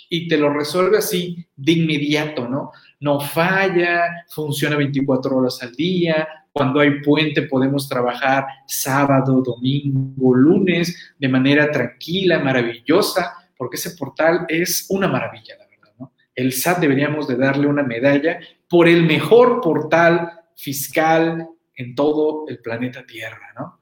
[0.10, 2.72] y te lo resuelve así de inmediato, ¿no?
[3.02, 11.14] No falla, funciona 24 horas al día, cuando hay puente podemos trabajar sábado, domingo, lunes
[11.20, 16.14] de manera tranquila, maravillosa, porque ese portal es una maravilla, la verdad, ¿no?
[16.34, 22.60] El SAT deberíamos de darle una medalla por el mejor portal fiscal en todo el
[22.60, 23.80] planeta Tierra, ¿no?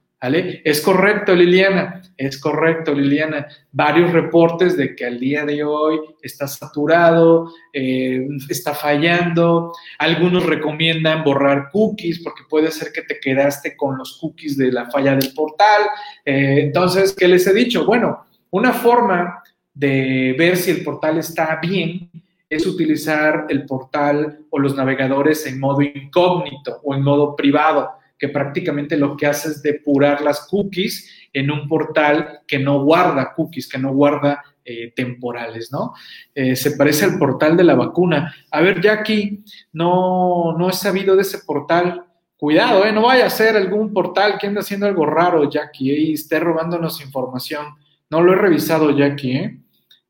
[0.64, 3.46] Es correcto, Liliana, es correcto, Liliana.
[3.74, 9.74] Varios reportes de que al día de hoy está saturado, eh, está fallando.
[10.00, 14.90] Algunos recomiendan borrar cookies porque puede ser que te quedaste con los cookies de la
[14.90, 15.82] falla del portal.
[16.24, 17.86] Eh, entonces, ¿qué les he dicho?
[17.86, 22.10] Bueno, una forma de ver si el portal está bien
[22.56, 28.30] es utilizar el portal o los navegadores en modo incógnito o en modo privado que
[28.30, 33.68] prácticamente lo que hace es depurar las cookies en un portal que no guarda cookies,
[33.68, 35.94] que no guarda eh, temporales, ¿no?
[36.34, 38.34] Eh, se parece al portal de la vacuna.
[38.50, 42.06] A ver, Jackie, no, no he sabido de ese portal.
[42.38, 42.94] Cuidado, ¿eh?
[42.94, 46.00] No vaya a ser algún portal que anda haciendo algo raro, Jackie, ¿eh?
[46.00, 47.66] y esté robándonos información.
[48.10, 49.60] No lo he revisado, Jackie, ¿eh?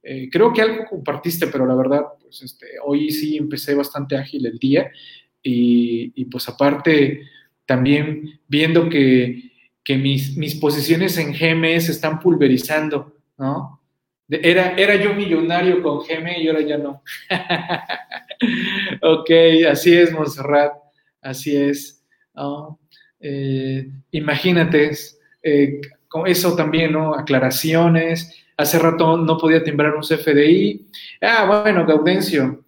[0.03, 0.29] ¿eh?
[0.31, 4.57] creo que algo compartiste, pero la verdad, pues este, hoy sí empecé bastante ágil el
[4.57, 4.91] día
[5.43, 7.27] y, pues aparte,
[7.65, 9.51] también viendo que,
[9.89, 13.81] mis, posiciones en GME se están pulverizando, ¿no?
[14.29, 17.03] Era, era yo millonario con GME y ahora ya no.
[19.01, 19.29] ok,
[19.69, 20.73] así es, Monserrat,
[21.21, 22.03] así es.
[23.19, 24.91] Eh, imagínate,
[25.43, 25.81] eh,
[26.25, 27.13] eso también, ¿no?
[27.13, 28.42] Aclaraciones.
[28.57, 30.87] Hace rato no podía timbrar un CFDI.
[31.21, 32.65] Ah, bueno, Gaudencio,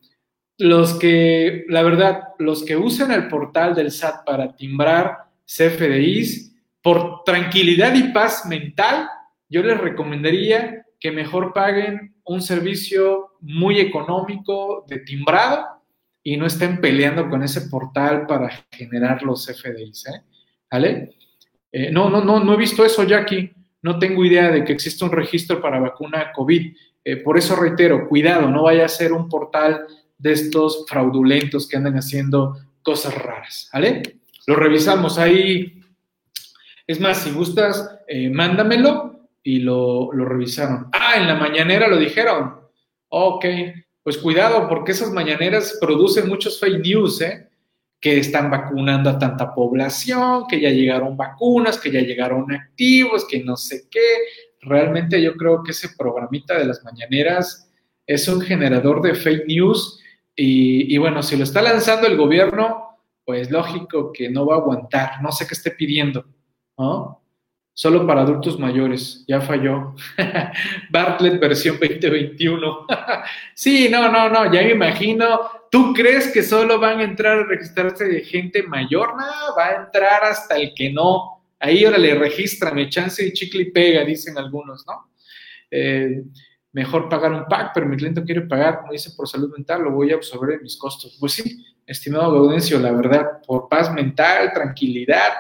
[0.58, 7.24] los que, la verdad, los que usan el portal del SAT para timbrar CFDIs, por
[7.24, 9.08] tranquilidad y paz mental,
[9.50, 15.66] yo les recomendaría que mejor paguen un servicio muy económico de timbrado
[16.24, 20.08] y no estén peleando con ese portal para generar los CFDIs.
[20.08, 20.24] ¿eh?
[20.72, 21.16] ¿Vale?
[21.72, 23.52] Eh, no, no, no, no he visto eso, Jackie.
[23.86, 26.76] No tengo idea de que exista un registro para vacuna COVID.
[27.04, 29.86] Eh, por eso reitero, cuidado, no vaya a ser un portal
[30.18, 34.02] de estos fraudulentos que andan haciendo cosas raras, ¿vale?
[34.48, 35.84] Lo revisamos ahí.
[36.88, 40.88] Es más, si gustas, eh, mándamelo y lo, revisaron.
[40.92, 42.56] Ah, en la mañanera lo dijeron.
[43.10, 43.46] Ok,
[44.02, 47.45] pues cuidado, porque esas mañaneras producen muchos fake news, ¿eh?
[48.06, 53.44] Que están vacunando a tanta población, que ya llegaron vacunas, que ya llegaron activos, que
[53.44, 54.20] no sé qué.
[54.62, 57.68] Realmente yo creo que ese programita de las mañaneras
[58.06, 60.00] es un generador de fake news
[60.36, 65.24] y, bueno, si lo está lanzando el gobierno, pues lógico que no va a aguantar,
[65.24, 66.28] no sé qué esté pidiendo,
[66.78, 67.25] ¿no?
[67.78, 69.96] Solo para adultos mayores, ya falló.
[70.90, 72.88] Bartlett versión 2021.
[73.54, 75.42] sí, no, no, no, ya me imagino.
[75.70, 79.10] ¿Tú crees que solo van a entrar a registrarse de gente mayor?
[79.18, 81.44] No, va a entrar hasta el que no.
[81.60, 82.18] Ahí ahora le
[82.74, 85.12] me chance y chicle y pega, dicen algunos, ¿no?
[85.70, 86.24] Eh,
[86.72, 89.92] mejor pagar un pack, pero mi cliente quiere pagar, como dice, por salud mental, lo
[89.92, 91.18] voy a absorber mis costos.
[91.20, 95.34] Pues sí, estimado Gaudencio, la verdad, por paz mental, tranquilidad,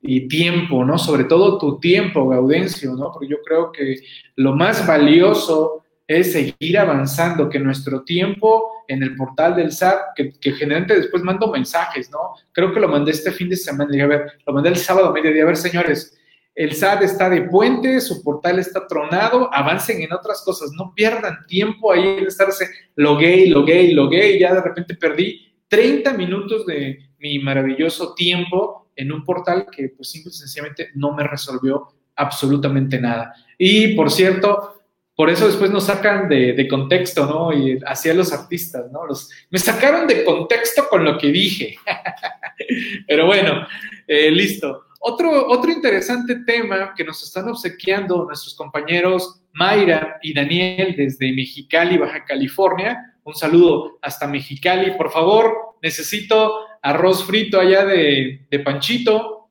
[0.00, 0.98] y tiempo, ¿no?
[0.98, 3.10] Sobre todo tu tiempo, Gaudencio, ¿no?
[3.12, 3.96] Porque yo creo que
[4.36, 10.52] lo más valioso es seguir avanzando, que nuestro tiempo en el portal del SAT, que,
[10.52, 12.18] generalmente después mando mensajes, ¿no?
[12.52, 15.08] Creo que lo mandé este fin de semana, dije, a ver, lo mandé el sábado
[15.08, 16.18] a mediodía, a ver, señores,
[16.54, 21.46] el SAT está de puente, su portal está tronado, avancen en otras cosas, no pierdan
[21.46, 26.98] tiempo ahí en estarse logué, logué, logué, y ya de repente perdí 30 minutos de
[27.18, 33.00] mi maravilloso tiempo en un portal que pues simple y sencillamente no me resolvió absolutamente
[33.00, 33.32] nada.
[33.56, 34.82] Y por cierto,
[35.14, 37.52] por eso después nos sacan de, contexto, ¿no?
[37.52, 39.06] Y hacia los artistas, ¿no?
[39.06, 41.76] Los, me sacaron de contexto con lo que dije.
[43.08, 43.66] Pero bueno,
[44.06, 44.84] eh, listo.
[45.00, 51.98] Otro, otro interesante tema que nos están obsequiando nuestros compañeros Mayra y Daniel desde Mexicali,
[51.98, 53.16] Baja California.
[53.24, 54.92] Un saludo hasta Mexicali.
[54.92, 59.50] Por favor, necesito arroz frito allá de, Panchito,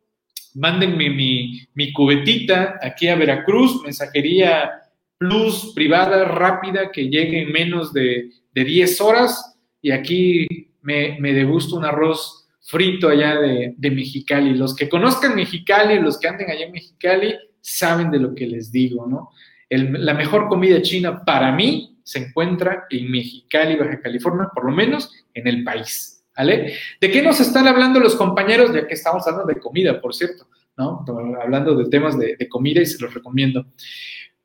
[0.56, 4.72] mándenme mi, cubetita aquí a Veracruz, mensajería
[5.18, 10.48] plus privada rápida que llegue en menos de, 10 horas y aquí
[10.82, 14.54] me, me degusto un arroz frito allá de, Mexicali.
[14.54, 18.72] Los que conozcan Mexicali, los que anden allá en Mexicali, saben de lo que les
[18.72, 19.30] digo, ¿no?
[19.70, 25.12] la mejor comida china para mí se encuentra en Mexicali, Baja California, por lo menos
[25.34, 26.17] en el país.
[26.46, 28.72] ¿De qué nos están hablando los compañeros?
[28.74, 30.48] Ya que estamos hablando de comida, por cierto,
[30.78, 31.04] ¿no?
[31.42, 33.66] Hablando de temas de, comida y se los recomiendo.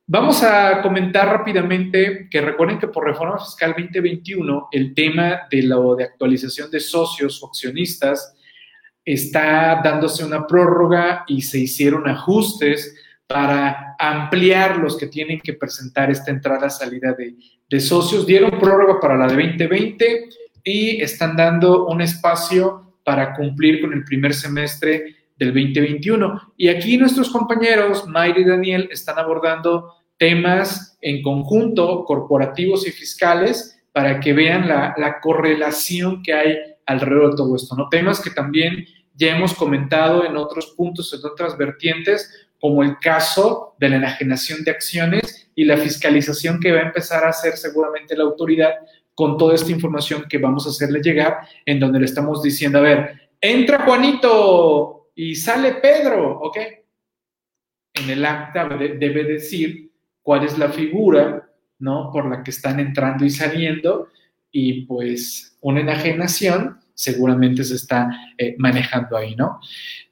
[0.07, 5.95] Vamos a comentar rápidamente que recuerden que por Reforma Fiscal 2021 el tema de lo
[5.95, 8.35] de actualización de socios o accionistas
[9.05, 16.11] está dándose una prórroga y se hicieron ajustes para ampliar los que tienen que presentar
[16.11, 17.15] esta entrada-salida
[17.69, 18.25] de socios.
[18.25, 20.29] Dieron prórroga para la de 2020
[20.63, 26.53] y están dando un espacio para cumplir con el primer semestre del 2021.
[26.57, 33.73] Y aquí nuestros compañeros, Mayra y Daniel, están abordando temas en conjunto, corporativos y fiscales,
[33.91, 37.87] para que vean la, correlación que hay alrededor de todo esto, ¿no?
[37.89, 43.75] Temas que también ya hemos comentado en otros puntos, en otras vertientes, como el caso
[43.79, 48.17] de la enajenación de acciones y la fiscalización que va a empezar a hacer seguramente
[48.17, 48.71] la autoridad
[49.15, 52.81] con toda esta información que vamos a hacerle llegar, en donde le estamos diciendo, a
[52.81, 56.57] ver, entra Juanito y sale Pedro, ¿ok?
[57.93, 61.47] En el acta debe decir cuál es la figura,
[61.79, 62.09] ¿no?
[62.11, 64.07] Por la que están entrando y saliendo,
[64.51, 69.59] y pues una enajenación seguramente se está eh, manejando ahí, ¿no?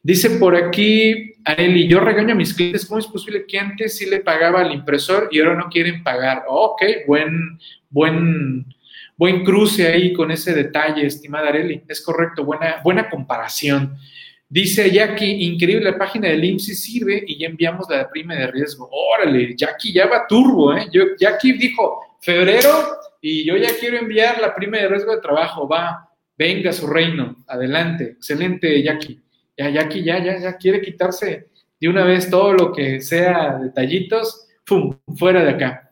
[0.02, 4.10] Dice por aquí, Areli, yo regaño a mis clientes, ¿cómo es posible que antes sí
[4.10, 6.44] le pagaba al impresor y ahora no quieren pagar?
[6.48, 7.60] ok, buen,
[7.90, 8.66] buen,
[9.22, 11.84] buen cruce ahí con ese detalle, estimada Areli.
[11.88, 13.96] Es correcto, buena, buena comparación.
[14.50, 18.90] Dice Jackie, increíble, la página del IMSS sirve y ya enviamos la prima de riesgo.
[18.92, 20.88] Órale, Jackie ya va turbo, ¿eh?
[20.92, 25.68] Yo, Jackie dijo febrero y yo ya quiero enviar la prima de riesgo de trabajo.
[25.68, 28.16] Va, venga su reino, adelante.
[28.18, 29.22] Excelente, Jackie.
[29.56, 31.48] Ya, Jackie ya, ya, ya quiere quitarse
[31.80, 34.98] de una vez todo lo que sea detallitos, ¡pum!
[35.16, 35.92] Fuera de acá.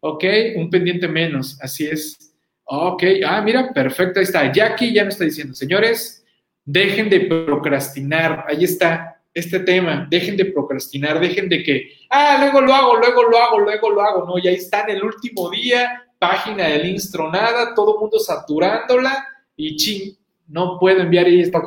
[0.00, 0.24] Ok,
[0.56, 2.29] un pendiente menos, así es.
[2.72, 4.52] Ok, ah, mira, perfecto, ahí está.
[4.52, 6.24] Jackie ya me está diciendo, señores,
[6.64, 12.60] dejen de procrastinar, ahí está este tema, dejen de procrastinar, dejen de que, ah, luego
[12.60, 16.04] lo hago, luego lo hago, luego lo hago, no, ya está en el último día,
[16.16, 20.16] página del instronada, todo el mundo saturándola y ching,
[20.46, 21.60] no puedo enviar y está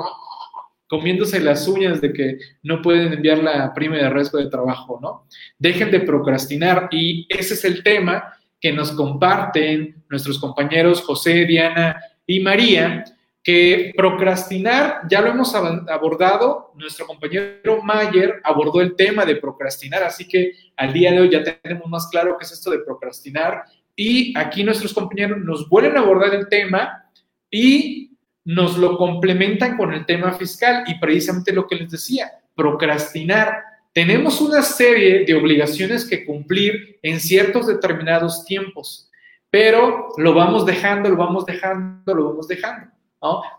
[0.88, 5.28] comiéndose las uñas de que no pueden enviar la prima de riesgo de trabajo, ¿no?
[5.60, 8.34] Dejen de procrastinar y ese es el tema
[8.64, 13.04] que nos comparten nuestros compañeros José, Diana y María,
[13.44, 20.28] que procrastinar, ya lo hemos abordado, nuestro compañero Mayer abordó el tema de procrastinar, así
[20.28, 23.64] que al día de hoy ya tenemos más claro qué es esto de procrastinar,
[23.96, 27.06] y aquí nuestros compañeros nos vuelven a abordar el tema
[27.52, 28.12] y
[28.46, 33.64] nos lo complementan con el tema fiscal y precisamente lo que les decía, procrastinar.
[33.94, 39.10] Tenemos una serie de obligaciones que cumplir en ciertos determinados tiempos,
[39.54, 42.88] pero lo vamos dejando, lo vamos dejando, lo vamos dejando.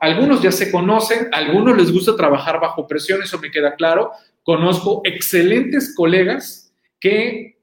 [0.00, 4.10] Algunos ya se conocen, algunos les gusta trabajar bajo presión, eso me queda claro.
[4.42, 7.60] Conozco excelentes colegas que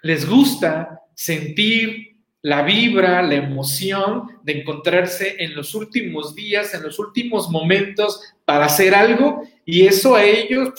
[0.00, 6.98] les gusta sentir la vibra, la emoción de encontrarse en los últimos días, en los
[6.98, 10.70] últimos momentos para hacer algo y eso a ellos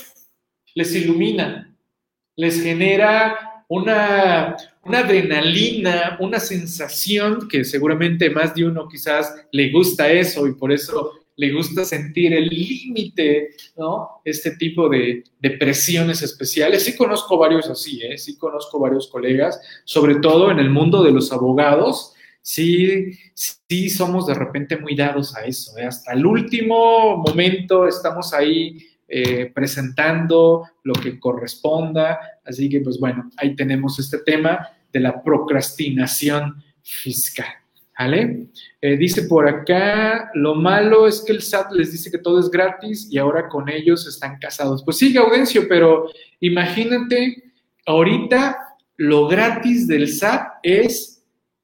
[0.73, 1.71] les ilumina,
[2.35, 10.11] les genera una, una adrenalina, una sensación que seguramente más de uno quizás le gusta
[10.11, 14.21] eso y por eso le gusta sentir el límite, ¿no?
[14.23, 16.83] Este tipo de, de, presiones especiales.
[16.83, 18.17] Sí conozco varios así, ¿eh?
[18.17, 22.13] Sí conozco varios colegas, sobre todo en el mundo de los abogados.
[22.41, 25.77] Sí, sí somos de repente muy dados a eso.
[25.77, 25.85] ¿eh?
[25.85, 28.77] Hasta el último momento estamos ahí
[29.07, 32.19] eh, presentando lo que corresponda.
[32.45, 37.47] Así que, pues bueno, ahí tenemos este tema de la procrastinación fiscal.
[37.99, 38.47] ¿Vale?
[38.81, 42.49] Eh, dice por acá, lo malo es que el SAT les dice que todo es
[42.49, 44.83] gratis y ahora con ellos están casados.
[44.85, 47.43] Pues sí, Gaudencio, pero imagínate,
[47.85, 48.57] ahorita
[48.97, 51.23] lo gratis del SAT es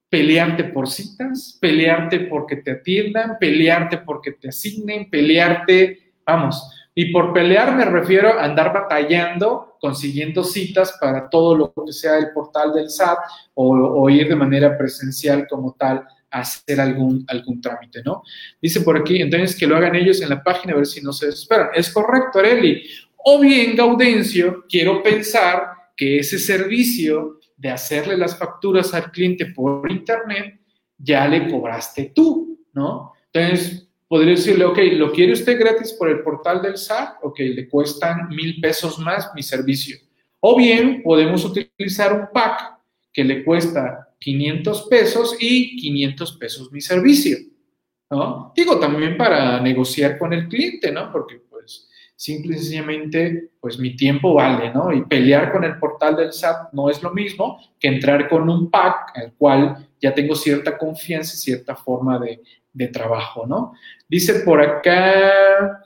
[0.09, 6.61] pelearte por citas, pelearte porque te atiendan, pelearte porque te asignen, pelearte, vamos,
[6.93, 12.17] y por pelear me refiero a andar batallando, consiguiendo citas para todo lo que sea
[12.17, 13.17] el portal del SAT
[13.53, 18.23] o, ir de manera presencial como tal a hacer algún, algún trámite, ¿no?
[18.61, 21.13] Dice por aquí, entonces que lo hagan ellos en la página a ver si no
[21.13, 21.69] se desesperan.
[21.73, 22.83] Es correcto, Areli.
[23.17, 25.63] O bien, Gaudencio, quiero pensar
[25.95, 30.59] que ese servicio de hacerle las facturas al cliente por internet
[30.97, 33.13] ya le cobraste tú, ¿no?
[33.31, 37.19] Entonces, podría decirle, ok, ¿lo quiere usted gratis por el portal del SAT?
[37.21, 39.95] Ok, le cuestan mil pesos más mi servicio.
[40.41, 42.77] O bien podemos utilizar un pack
[43.13, 47.37] que le cuesta 500 pesos y 500 pesos mi servicio,
[48.09, 48.51] ¿no?
[48.53, 51.09] Digo, también para negociar con el cliente, ¿no?
[51.09, 54.91] Porque pues simple y sencillamente, pues mi tiempo vale, ¿no?
[54.91, 58.69] Y pelear con el portal del SAT no es lo mismo que entrar con un
[58.69, 62.41] pack, el cual ya tengo cierta confianza y cierta forma de,
[62.73, 63.73] de trabajo, ¿no?
[64.07, 65.83] Dice por acá,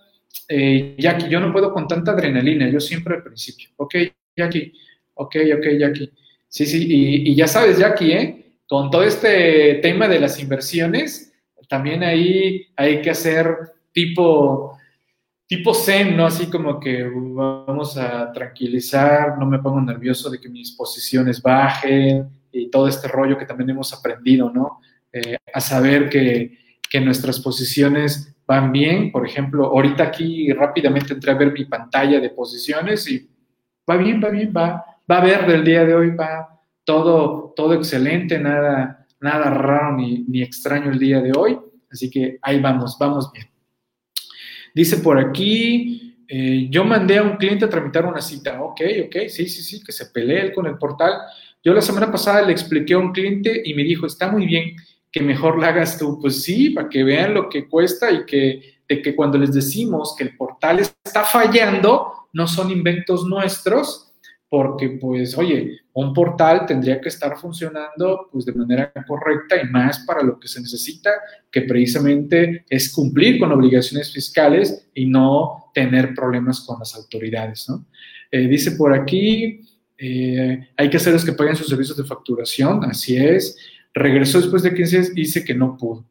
[0.48, 3.70] eh, Jackie, yo no puedo con tanta adrenalina, yo siempre al principio.
[3.78, 3.96] Ok,
[4.36, 4.74] Jackie,
[5.14, 6.12] ok, ok, Jackie.
[6.48, 8.46] Sí, sí, y, ya sabes, Jackie, ¿eh?
[8.68, 11.34] Con todo este tema de las inversiones,
[11.68, 13.56] también ahí hay que hacer
[13.92, 14.78] tipo,
[15.48, 16.26] tipo zen, ¿no?
[16.26, 22.30] Así como que vamos a tranquilizar, no me pongo nervioso de que mis posiciones bajen
[22.52, 24.80] y todo este rollo que también hemos aprendido, ¿no?
[25.12, 29.12] Eh, a saber que que nuestras posiciones van bien.
[29.12, 33.28] Por ejemplo, ahorita aquí rápidamente entré a ver mi pantalla de posiciones y
[33.90, 38.40] va bien, va bien, va, va verde el día de hoy, va todo, todo excelente,
[38.40, 41.58] nada, nada raro ni, ni extraño el día de hoy.
[41.92, 43.48] Así que ahí vamos, vamos bien.
[44.74, 48.62] Dice por aquí, eh, yo mandé a un cliente a tramitar una cita.
[48.62, 51.14] Ok, ok, sí, sí, sí, que se pelee con el portal.
[51.64, 54.76] Yo la semana pasada le expliqué a un cliente y me dijo, está muy bien,
[55.16, 56.20] que mejor la hagas tú.
[56.20, 60.14] Pues sí, para que vean lo que cuesta y que, de que cuando les decimos
[60.18, 64.12] que el portal está fallando, no son inventos nuestros,
[64.50, 70.00] porque pues, oye, un portal tendría que estar funcionando pues de manera correcta y más
[70.00, 71.12] para lo que se necesita,
[71.50, 77.86] que precisamente es cumplir con obligaciones fiscales y no tener problemas con las autoridades, ¿no?
[78.32, 79.62] Eh, dice por aquí,
[79.98, 83.58] eh, hay que hacer los que paguen sus servicios de facturación, así es.
[83.96, 86.06] Regresó después de 15 días y dice que no pudo.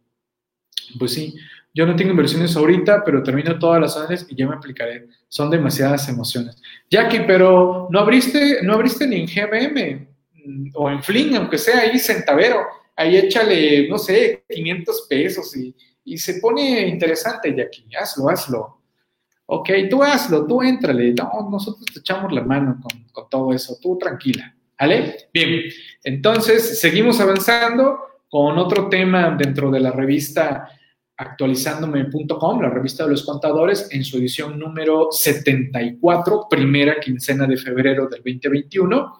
[0.98, 1.34] Pues sí,
[1.74, 5.08] yo no tengo inversiones ahorita, pero termino todas las años y ya me aplicaré.
[5.28, 6.56] Son demasiadas emociones.
[6.90, 10.08] Jackie, pero no abriste, no abriste ni en GBM
[10.46, 12.64] mm, o en Fling, aunque sea ahí centavero.
[12.96, 15.74] Ahí échale, no sé, 500 pesos y,
[16.16, 17.86] se pone interesante, Jackie.
[18.00, 18.80] Hazlo, hazlo.
[19.46, 21.12] Ok, tú hazlo, tú éntrale.
[21.12, 22.80] No, nosotros te echamos la mano
[23.12, 23.76] con todo eso.
[23.82, 24.53] Tú tranquila.
[24.78, 25.28] ¿Vale?
[25.32, 25.62] Bien,
[26.02, 27.98] entonces seguimos avanzando
[28.28, 30.68] con otro tema dentro de la revista
[31.16, 38.08] actualizándome.com, la revista de los contadores, en su edición número 74, primera quincena de febrero
[38.08, 39.16] del 2021.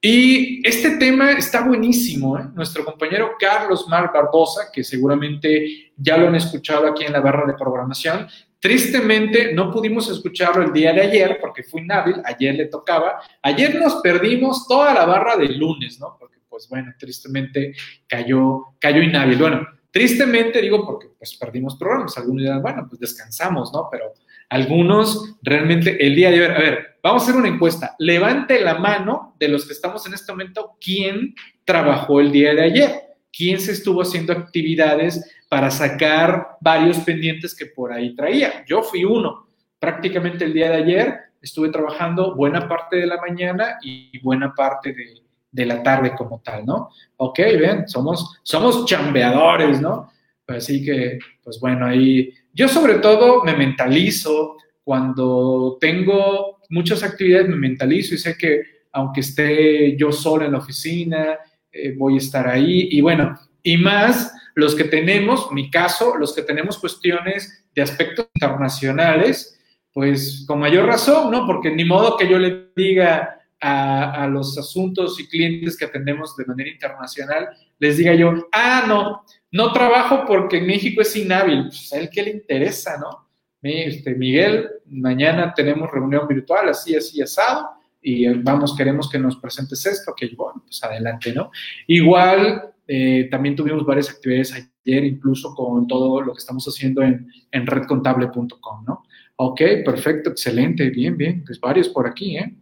[0.00, 2.38] Y este tema está buenísimo.
[2.38, 2.44] ¿eh?
[2.54, 7.46] Nuestro compañero Carlos Mar Barbosa, que seguramente ya lo han escuchado aquí en la barra
[7.46, 8.28] de programación,
[8.60, 13.20] Tristemente no pudimos escucharlo el día de ayer porque fue inhábil, ayer le tocaba.
[13.42, 16.16] Ayer nos perdimos toda la barra del lunes, ¿no?
[16.18, 17.74] Porque pues bueno, tristemente
[18.08, 19.38] cayó, cayó inhábil.
[19.38, 23.88] Bueno, tristemente digo porque pues perdimos programas, algunos dirán, bueno, pues descansamos, ¿no?
[23.90, 24.12] Pero
[24.48, 28.78] algunos realmente el día de hoy, a ver, vamos a hacer una encuesta, levante la
[28.78, 31.34] mano de los que estamos en este momento, ¿quién
[31.64, 33.02] trabajó el día de ayer?
[33.30, 38.64] ¿Quién se estuvo haciendo actividades para sacar varios pendientes que por ahí traía?
[38.66, 39.46] Yo fui uno.
[39.78, 44.92] Prácticamente el día de ayer estuve trabajando buena parte de la mañana y buena parte
[44.92, 46.90] de, la tarde como tal, ¿no?
[47.16, 50.10] Ok, bien, somos, somos chambeadores, ¿no?
[50.46, 57.56] Así que, pues bueno, ahí yo sobre todo me mentalizo cuando tengo muchas actividades, me
[57.56, 61.38] mentalizo y sé que aunque esté yo solo en la oficina,
[61.70, 62.88] eh, voy a estar ahí.
[62.90, 68.26] Y bueno, y más los que tenemos, mi caso, los que tenemos cuestiones de aspectos
[68.34, 69.56] internacionales,
[69.92, 71.46] pues con mayor razón, ¿no?
[71.46, 76.44] Porque ni modo que yo le diga a, los asuntos y clientes que atendemos de
[76.44, 81.66] manera internacional, les diga yo, ah, no, no trabajo porque en México es inhábil.
[81.68, 83.28] Pues a él qué le interesa, ¿no?
[83.62, 87.68] Este, Miguel, mañana tenemos reunión virtual, así, así, asado,
[88.02, 91.52] y vamos, queremos que nos presentes esto, que bueno, pues adelante, ¿no?
[91.86, 97.28] Igual, eh, también tuvimos varias actividades ayer, incluso con todo lo que estamos haciendo en,
[97.52, 99.04] en redcontable.com, ¿no?
[99.36, 102.56] Ok, perfecto, excelente, bien, bien, pues varios por aquí, ¿eh?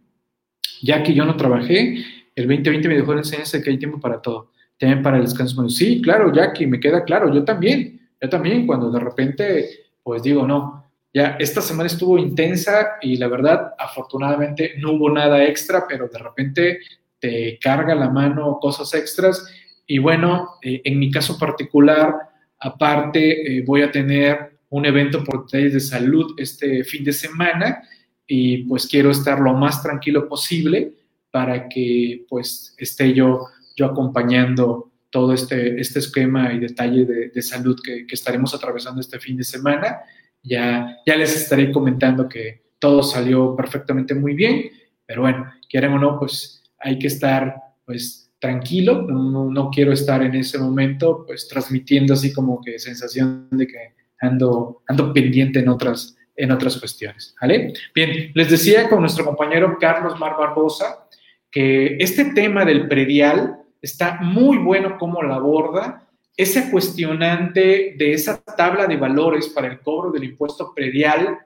[0.83, 2.03] Ya que yo no trabajé,
[2.35, 4.51] el 2020 me dejó la enseñanza de que hay tiempo para todo.
[4.77, 5.67] También para el descanso.
[5.69, 9.69] Sí, claro, Jackie, me queda claro, yo también, yo también, cuando de repente,
[10.03, 15.43] pues digo, no, ya esta semana estuvo intensa y la verdad, afortunadamente no hubo nada
[15.45, 16.79] extra, pero de repente
[17.19, 19.47] te carga la mano cosas extras.
[19.87, 22.13] Y bueno, eh, en mi caso particular,
[22.59, 27.81] aparte, eh, voy a tener un evento por detalles de salud este fin de semana
[28.27, 30.91] y pues quiero estar lo más tranquilo posible
[31.31, 33.45] para que pues esté yo,
[33.77, 39.37] yo acompañando todo este, este esquema y detalle de, salud que, estaremos atravesando este fin
[39.37, 39.99] de semana.
[40.43, 44.69] Ya, ya les estaré comentando que todo salió perfectamente muy bien,
[45.05, 50.21] pero bueno, quieren o no, pues hay que estar pues tranquilo, no, no quiero estar
[50.21, 55.69] en ese momento pues transmitiendo así como que sensación de que ando, ando pendiente en
[55.69, 57.35] otras, en otras cuestiones.
[57.41, 57.73] ¿vale?
[57.93, 61.07] Bien, les decía con nuestro compañero Carlos Mar Barbosa
[61.49, 66.07] que este tema del predial está muy bueno como la aborda.
[66.35, 71.39] Ese cuestionante de esa tabla de valores para el cobro del impuesto predial,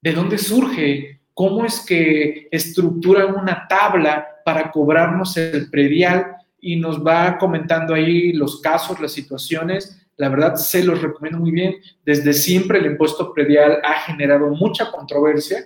[0.00, 1.20] ¿de dónde surge?
[1.34, 6.36] ¿Cómo es que estructuran una tabla para cobrarnos el predial?
[6.60, 11.50] Y nos va comentando ahí los casos, las situaciones la verdad, se los recomiendo muy
[11.50, 11.76] bien.
[12.04, 15.64] Desde siempre el impuesto predial ha generado mucha controversia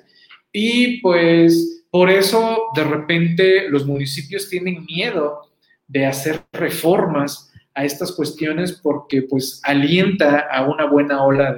[0.52, 5.50] y pues por eso de repente los municipios tienen miedo
[5.88, 11.56] de hacer reformas a estas cuestiones porque pues alienta a una buena ola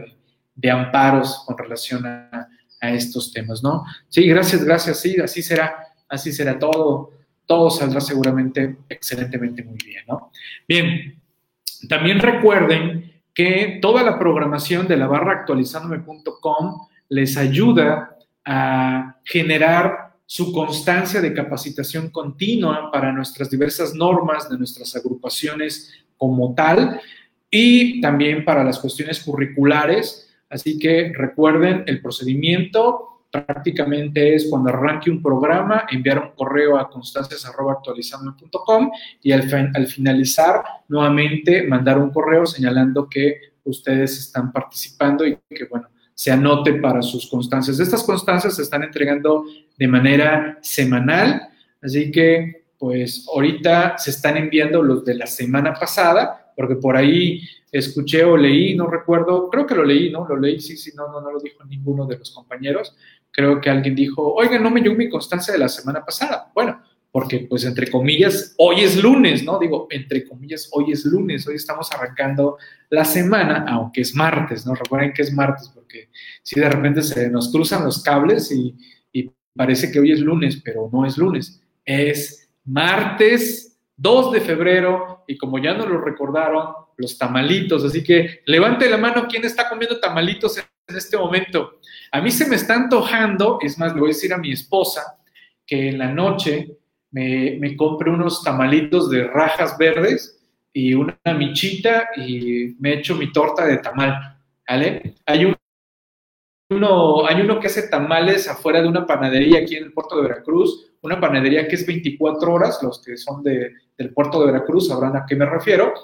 [0.54, 2.48] de, amparos con relación a,
[2.80, 3.84] a, estos temas, ¿no?
[4.08, 7.12] Sí, gracias, gracias, sí, así será, así será todo,
[7.46, 10.30] todo saldrá seguramente excelentemente muy bien, ¿no?
[10.66, 11.20] Bien,
[11.88, 20.52] también recuerden que toda la programación de la barra actualizandome.com les ayuda a generar su
[20.52, 27.00] constancia de capacitación continua para nuestras diversas normas de nuestras agrupaciones como tal
[27.50, 30.34] y también para las cuestiones curriculares.
[30.48, 36.88] Así que recuerden el procedimiento, prácticamente es cuando arranque un programa, enviar un correo a
[36.88, 38.90] constancias.actualizando.com
[39.22, 45.66] y al, al finalizar, nuevamente mandar un correo señalando que ustedes están participando y que,
[45.66, 47.78] bueno, se anote para sus constancias.
[47.78, 49.44] Estas constancias se están entregando
[49.76, 51.42] de manera semanal,
[51.82, 57.42] así que, pues, ahorita se están enviando los de la semana pasada, porque por ahí
[57.70, 60.26] escuché o leí, no recuerdo, creo que lo leí, ¿no?
[60.26, 62.96] Lo leí, sí, sí, no, no, no lo dijo ninguno de los compañeros,
[63.36, 66.50] creo que alguien dijo, oiga, no me llegó mi constancia de la semana pasada.
[66.54, 66.80] Bueno,
[67.12, 69.58] porque pues entre comillas, hoy es lunes, ¿no?
[69.58, 72.56] Digo, entre comillas, hoy es lunes, hoy estamos arrancando
[72.88, 74.74] la semana, aunque es martes, ¿no?
[74.74, 76.08] Recuerden que es martes, porque
[76.42, 78.74] si de repente se nos cruzan los cables y,
[79.54, 85.38] parece que hoy es lunes, pero no es lunes, es martes 2 de febrero y
[85.38, 89.98] como ya nos lo recordaron, los tamalitos, así que levante la mano quién está comiendo
[89.98, 91.80] tamalitos en este momento.
[92.12, 95.18] A mí se me está antojando, es más, le voy a decir a mi esposa
[95.66, 96.76] que en la noche
[97.10, 103.32] me, me compre unos tamalitos de rajas verdes y una michita y me echo mi
[103.32, 104.38] torta de tamal.
[104.66, 105.56] Hay un
[106.68, 110.22] uno, hay uno que hace tamales afuera de una panadería aquí en el puerto de
[110.22, 114.88] Veracruz, una panadería que es 24 horas, los que son de, del puerto de Veracruz
[114.88, 115.94] sabrán a qué me refiero.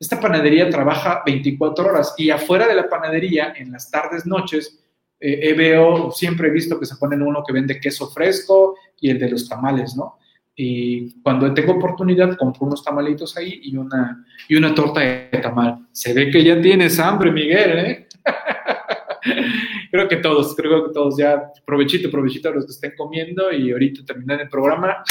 [0.00, 4.78] Esta panadería trabaja 24 horas y afuera de la panadería, en las tardes, noches,
[5.20, 9.18] eh, veo, siempre he visto que se ponen uno que vende queso fresco y el
[9.18, 10.18] de los tamales, ¿no?
[10.54, 15.86] Y cuando tengo oportunidad, compro unos tamalitos ahí y una, y una torta de tamal.
[15.92, 18.08] Se ve que ya tienes hambre, Miguel, ¿eh?
[19.90, 23.70] creo que todos, creo que todos ya, provechito, provechito a los que estén comiendo y
[23.72, 25.02] ahorita terminar el programa,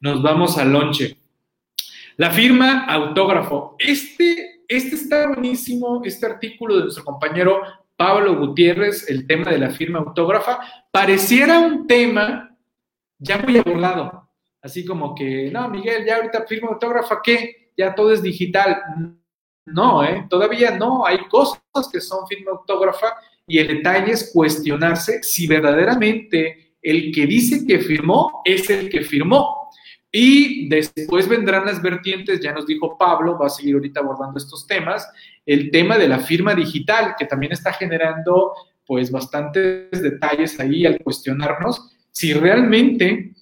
[0.00, 1.16] nos vamos al lonche.
[2.16, 3.76] La firma autógrafo.
[3.78, 7.62] Este, este está buenísimo, este artículo de nuestro compañero
[7.96, 10.60] Pablo Gutiérrez, el tema de la firma autógrafa,
[10.90, 12.56] pareciera un tema
[13.18, 14.28] ya muy abordado.
[14.60, 17.72] Así como que, no, Miguel, ya ahorita firma autógrafa, ¿qué?
[17.76, 18.82] Ya todo es digital.
[19.64, 20.26] No, ¿eh?
[20.28, 21.06] todavía no.
[21.06, 23.14] Hay cosas que son firma autógrafa
[23.46, 29.02] y el detalle es cuestionarse si verdaderamente el que dice que firmó es el que
[29.02, 29.61] firmó.
[30.14, 34.66] Y después vendrán las vertientes, ya nos dijo Pablo, va a seguir ahorita abordando estos
[34.66, 35.08] temas,
[35.46, 38.52] el tema de la firma digital, que también está generando
[38.86, 43.32] pues bastantes detalles ahí al cuestionarnos si realmente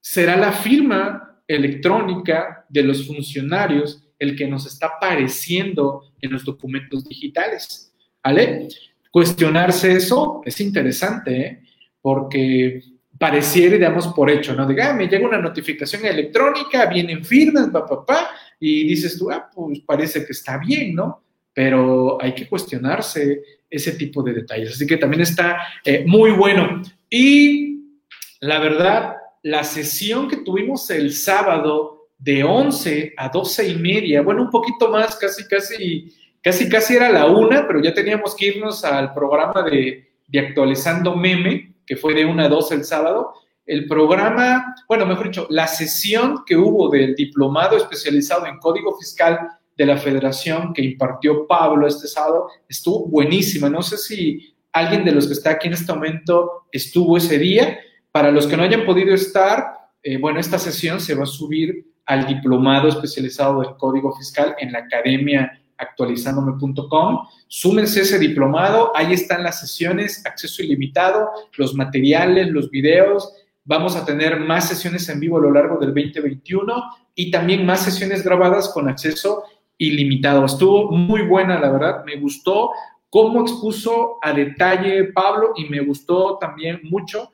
[0.00, 7.04] será la firma electrónica de los funcionarios el que nos está apareciendo en los documentos
[7.04, 7.92] digitales.
[8.22, 8.68] ¿Vale?
[9.10, 11.62] Cuestionarse eso es interesante, ¿eh?
[12.02, 12.82] porque
[13.18, 14.66] pareciera y damos por hecho, ¿no?
[14.66, 19.48] De, ah, me llega una notificación electrónica, vienen firmas, papá, pa, y dices tú, ah,
[19.54, 21.22] pues parece que está bien, ¿no?
[21.52, 24.72] Pero hay que cuestionarse ese tipo de detalles.
[24.72, 26.82] Así que también está eh, muy bueno.
[27.08, 28.00] Y
[28.40, 34.42] la verdad, la sesión que tuvimos el sábado de 11 a 12 y media, bueno,
[34.42, 38.84] un poquito más, casi, casi, casi, casi era la una, pero ya teníamos que irnos
[38.84, 43.32] al programa de, de actualizando meme que fue de 1 a 2 el sábado,
[43.64, 49.38] el programa, bueno, mejor dicho, la sesión que hubo del diplomado especializado en código fiscal
[49.76, 53.68] de la federación que impartió Pablo este sábado estuvo buenísima.
[53.68, 57.78] No sé si alguien de los que está aquí en este momento estuvo ese día.
[58.12, 61.86] Para los que no hayan podido estar, eh, bueno, esta sesión se va a subir
[62.06, 67.26] al diplomado especializado del código fiscal en la Academia actualizándome.com.
[67.48, 73.32] Súmense ese diplomado, ahí están las sesiones, acceso ilimitado, los materiales, los videos.
[73.64, 77.82] Vamos a tener más sesiones en vivo a lo largo del 2021 y también más
[77.82, 79.44] sesiones grabadas con acceso
[79.78, 80.44] ilimitado.
[80.44, 82.70] Estuvo muy buena, la verdad, me gustó
[83.10, 87.30] cómo expuso a detalle Pablo y me gustó también mucho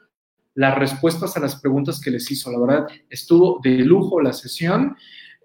[0.55, 2.51] las respuestas a las preguntas que les hizo.
[2.51, 4.97] La verdad, estuvo de lujo la sesión.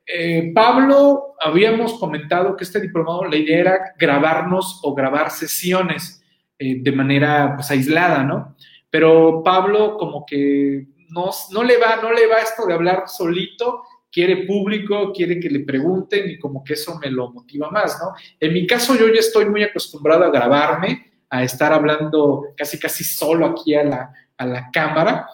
[0.09, 6.23] Eh, Pablo, habíamos comentado que este diplomado, la idea era grabarnos o grabar sesiones
[6.57, 8.55] eh, de manera pues, aislada, ¿no?
[8.89, 13.83] Pero Pablo como que no, no, le va, no le va esto de hablar solito,
[14.09, 18.13] quiere público, quiere que le pregunten y como que eso me lo motiva más, ¿no?
[18.39, 23.03] En mi caso yo ya estoy muy acostumbrado a grabarme, a estar hablando casi casi
[23.03, 25.27] solo aquí a la, a la cámara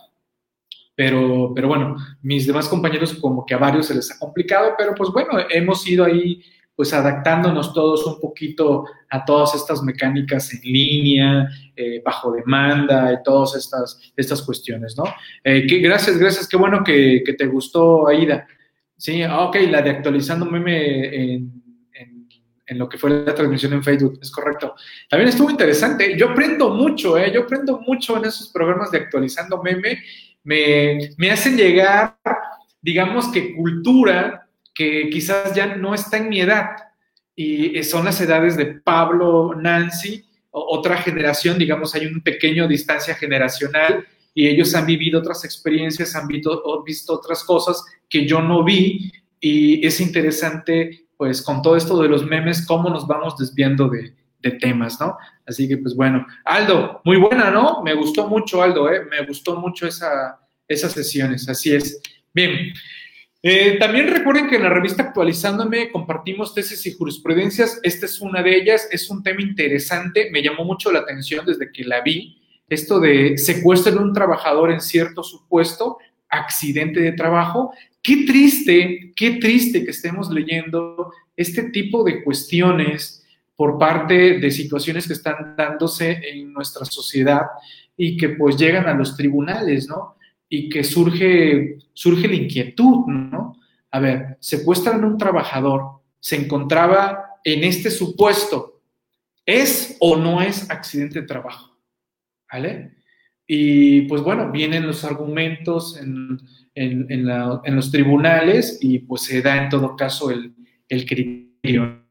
[0.96, 4.94] pero, pero bueno, mis demás compañeros como que a varios se les ha complicado, pero
[4.96, 6.42] pues bueno, hemos ido ahí
[6.76, 13.24] pues adaptándonos todos un poquito a todas estas mecánicas en línea, eh, bajo demanda y
[13.24, 15.04] todas estas, estas cuestiones, ¿no?
[15.44, 18.48] Eh, gracias, gracias, qué bueno que, que, te gustó, Aida.
[18.98, 21.64] Sí, ah, ok, la de actualizando meme en,
[21.94, 22.28] en,
[22.66, 24.74] en, lo que fue la transmisión en Facebook, es correcto.
[25.10, 27.32] También estuvo interesante, yo aprendo mucho, ¿eh?
[27.32, 30.00] Yo aprendo mucho en esos programas de actualizando meme
[30.44, 32.18] me, hacen llegar,
[32.82, 36.72] digamos que cultura que quizás ya no está en mi edad.
[37.36, 44.06] Y son las edades de Pablo, Nancy, otra generación, digamos, hay un pequeño distancia generacional
[44.36, 49.12] y ellos han vivido otras experiencias, han visto, visto otras cosas que yo no vi.
[49.40, 54.14] Y es interesante, pues, con todo esto de los memes, cómo nos vamos desviando de,
[54.44, 55.18] de temas, ¿no?
[55.48, 57.82] Así que, pues bueno, Aldo, muy buena, ¿no?
[57.82, 59.02] Me gustó mucho, Aldo, ¿eh?
[59.10, 62.02] Me gustó mucho esa, esas sesiones, así es.
[62.34, 62.74] Bien,
[63.42, 67.80] eh, también recuerden que en la revista Actualizándome compartimos tesis y jurisprudencias.
[67.84, 71.72] Esta es una de ellas, es un tema interesante, me llamó mucho la atención desde
[71.72, 72.42] que la vi.
[72.68, 75.98] Esto de secuestro de un trabajador en cierto supuesto,
[76.30, 77.74] accidente de trabajo.
[78.02, 83.23] Qué triste, qué triste que estemos leyendo este tipo de cuestiones
[83.64, 87.44] por parte de situaciones que están dándose en nuestra sociedad
[87.96, 90.18] y que pues llegan a los tribunales, ¿no?
[90.50, 93.56] Y que surge, surge la inquietud, ¿no?
[93.90, 98.82] A ver, secuestran a un trabajador, se encontraba en este supuesto,
[99.46, 101.74] ¿es o no es accidente de trabajo?
[102.52, 102.92] ¿vale?
[103.48, 106.42] Y pues bueno, vienen los argumentos en,
[106.76, 110.54] los tribunales y pues se da en todo caso el,
[110.90, 112.03] criterio,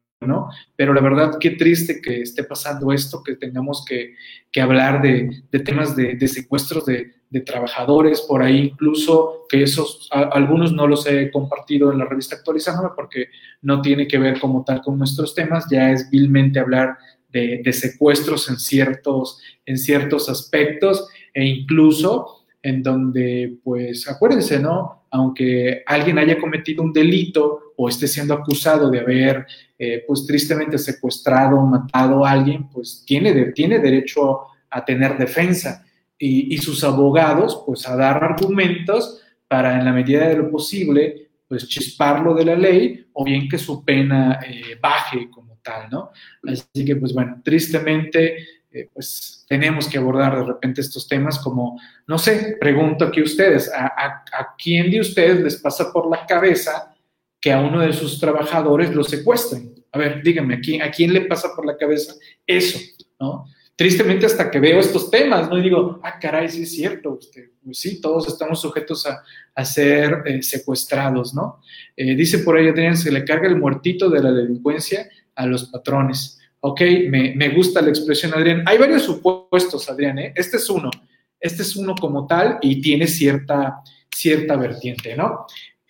[0.75, 4.15] Pero la verdad, qué triste que esté pasando esto, que tengamos que,
[4.61, 7.11] hablar de, temas de, secuestros de,
[7.45, 12.89] trabajadores, por ahí incluso que esos, algunos no los he compartido en la revista actualizándome
[12.95, 13.29] porque
[13.63, 16.95] no tiene que ver como tal con nuestros temas, ya es vilmente hablar
[17.29, 25.05] de, secuestros en ciertos, en ciertos aspectos e incluso en donde, pues, acuérdense, ¿no?
[25.09, 29.45] Aunque alguien haya cometido un delito o esté siendo acusado de haber,
[29.77, 35.85] eh, pues, tristemente secuestrado o matado a alguien, pues, tiene, tiene derecho a tener defensa
[36.17, 41.29] y, y sus abogados, pues, a dar argumentos para, en la medida de lo posible,
[41.47, 46.11] pues, chisparlo de la ley o bien que su pena eh, baje como tal, ¿no?
[46.47, 48.37] Así que, pues, bueno, tristemente
[48.73, 53.23] eh, pues tenemos que abordar de repente estos temas como, no sé, pregunto aquí a
[53.23, 54.23] ustedes, ¿a,
[54.57, 56.92] quién de ustedes les pasa por la cabeza
[57.43, 59.75] que a uno de sus trabajadores lo secuestren?
[59.91, 62.13] A ver, díganme, ¿a quién, ¿a quién le pasa por la cabeza
[62.47, 62.79] eso?
[63.19, 63.47] ¿no?
[63.75, 65.57] Tristemente hasta que veo estos temas, ¿no?
[65.57, 69.21] Y digo, ah, caray, sí es cierto, usted, pues sí, todos estamos sujetos a,
[69.53, 71.59] a ser eh, secuestrados, ¿no?
[71.97, 75.65] Eh, dice por ahí, Adrián, se le carga el muertito de la delincuencia a los
[75.65, 76.39] patrones.
[76.61, 76.79] Ok,
[77.09, 78.63] me, gusta la expresión, Adrián.
[78.65, 80.33] Hay varios supuestos, Adrián, ¿eh?
[80.33, 80.89] Este es uno.
[81.37, 83.81] Este es uno como tal y tiene cierta,
[84.15, 85.45] cierta vertiente, ¿no?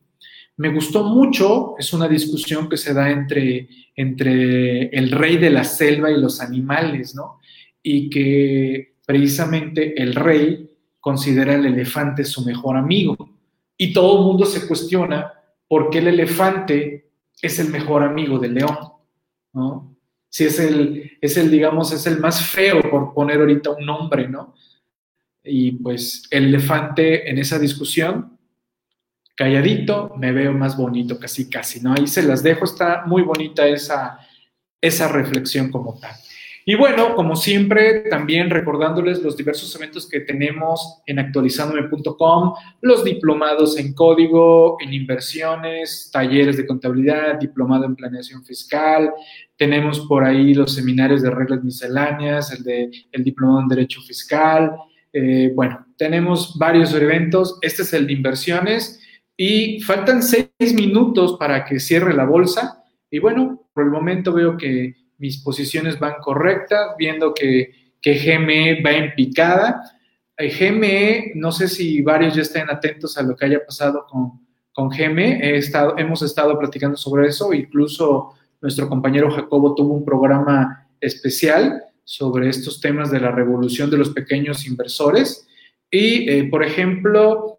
[0.60, 5.64] Me gustó mucho, es una discusión que se da entre, entre el rey de la
[5.64, 7.40] selva y los animales, ¿no?
[7.82, 13.16] Y que precisamente el rey considera el elefante su mejor amigo.
[13.78, 15.34] Y todo el mundo se cuestiona
[15.68, 17.10] por qué el elefante
[17.42, 18.78] es el mejor amigo del león,
[19.54, 19.90] ¿no?
[20.30, 24.28] si es el, es el, digamos, es el más feo por poner ahorita un nombre,
[24.28, 24.56] ¿no?
[25.44, 28.38] Y pues el elefante en esa discusión,
[29.40, 31.94] calladito, me veo más bonito, casi, casi, ¿no?
[31.94, 34.20] Ahí se las dejo, está muy bonita esa,
[34.82, 36.12] esa reflexión como tal.
[36.66, 43.78] Y bueno, como siempre, también recordándoles los diversos eventos que tenemos en actualizandome.com, los diplomados
[43.78, 49.10] en código, en inversiones, talleres de contabilidad, diplomado en planeación fiscal,
[49.56, 54.74] tenemos por ahí los seminarios de reglas misceláneas, el de el diplomado en derecho fiscal.
[55.14, 57.58] Eh, bueno, tenemos varios eventos.
[57.62, 59.00] Este es el de inversiones
[59.42, 62.84] y faltan seis minutos para que cierre la bolsa.
[63.10, 68.82] Y bueno, por el momento veo que mis posiciones van correctas, viendo que, que GME
[68.84, 69.82] va en picada.
[70.36, 74.46] Eh, GME, no sé si varios ya estén atentos a lo que haya pasado con,
[74.74, 75.58] con GME.
[75.96, 82.82] Hemos estado platicando sobre eso, incluso nuestro compañero Jacobo tuvo un programa especial sobre estos
[82.82, 85.48] temas de la revolución de los pequeños inversores.
[85.90, 87.59] Y, eh, por ejemplo,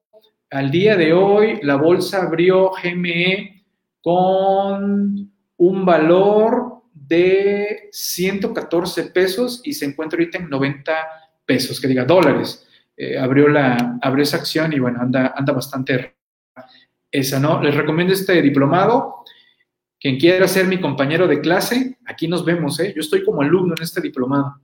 [0.50, 3.64] al día de hoy, la bolsa abrió GME
[4.02, 10.92] con un valor de 114 pesos y se encuentra ahorita en 90
[11.44, 12.66] pesos, que diga dólares.
[12.96, 16.16] Eh, abrió, la, abrió esa acción y bueno, anda, anda bastante
[17.10, 17.62] esa, ¿no?
[17.62, 19.24] Les recomiendo este diplomado.
[19.98, 22.92] Quien quiera ser mi compañero de clase, aquí nos vemos, ¿eh?
[22.94, 24.60] Yo estoy como alumno en este diplomado.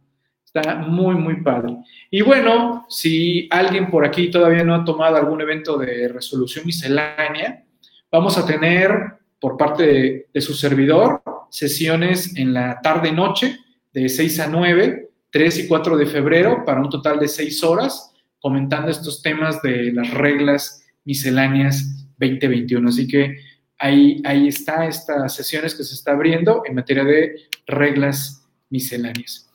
[0.61, 1.77] Está muy, muy padre.
[2.11, 7.65] Y bueno, si alguien por aquí todavía no ha tomado algún evento de resolución miscelánea,
[8.11, 13.59] vamos a tener por parte de, su servidor sesiones en la tarde-noche
[13.93, 18.15] de 6 a 9, 3 y 4 de febrero, para un total de 6 horas,
[18.41, 22.89] comentando estos temas de las reglas misceláneas 2021.
[22.89, 23.37] Así que
[23.79, 29.47] ahí, ahí está estas sesiones que se está abriendo en materia de reglas misceláneas.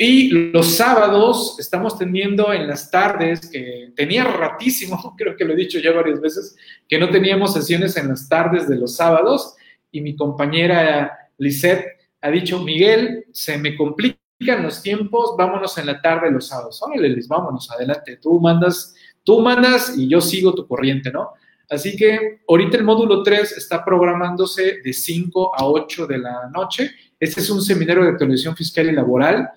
[0.00, 5.56] Y los sábados estamos teniendo en las tardes, que tenía ratísimo, creo que lo he
[5.56, 6.56] dicho ya varias veces,
[6.88, 9.56] que no teníamos sesiones en las tardes de los sábados.
[9.90, 11.84] Y mi compañera Lisette
[12.20, 16.80] ha dicho, Miguel, se me complican los tiempos, vámonos en la tarde los sábados.
[16.80, 18.18] Órale, Liz, vámonos, adelante.
[18.22, 18.94] Tú mandas,
[19.24, 21.30] tú mandas y yo sigo tu corriente, ¿no?
[21.68, 26.92] Así que ahorita el módulo 3 está programándose de 5 a 8 de la noche.
[27.18, 29.50] Este es un seminario de televisión fiscal y laboral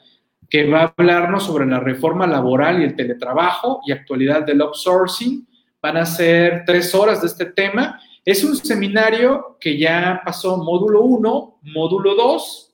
[0.51, 5.47] que va a hablarnos sobre la reforma laboral y el teletrabajo y actualidad del outsourcing.
[5.81, 8.01] Van a ser tres horas de este tema.
[8.25, 12.73] Es un seminario que ya pasó módulo 1, módulo 2,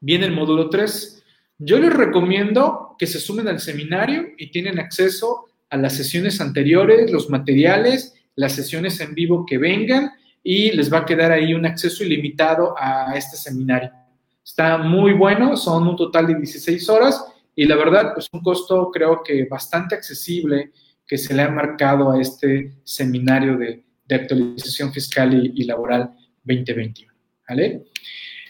[0.00, 1.24] viene el módulo 3.
[1.58, 7.12] Yo les recomiendo que se sumen al seminario y tienen acceso a las sesiones anteriores,
[7.12, 10.10] los materiales, las sesiones en vivo que vengan
[10.42, 14.01] y les va a quedar ahí un acceso ilimitado a este seminario.
[14.44, 17.24] Está muy bueno, son un total de 16 horas
[17.54, 20.72] y la verdad, pues un costo creo que bastante accesible
[21.06, 26.12] que se le ha marcado a este seminario de, actualización fiscal y, laboral
[26.44, 27.10] 2021.
[27.48, 27.84] ¿vale?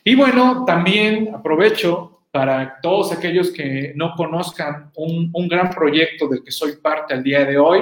[0.03, 6.43] Y bueno, también aprovecho para todos aquellos que no conozcan un, un gran proyecto del
[6.43, 7.81] que soy parte al día de hoy,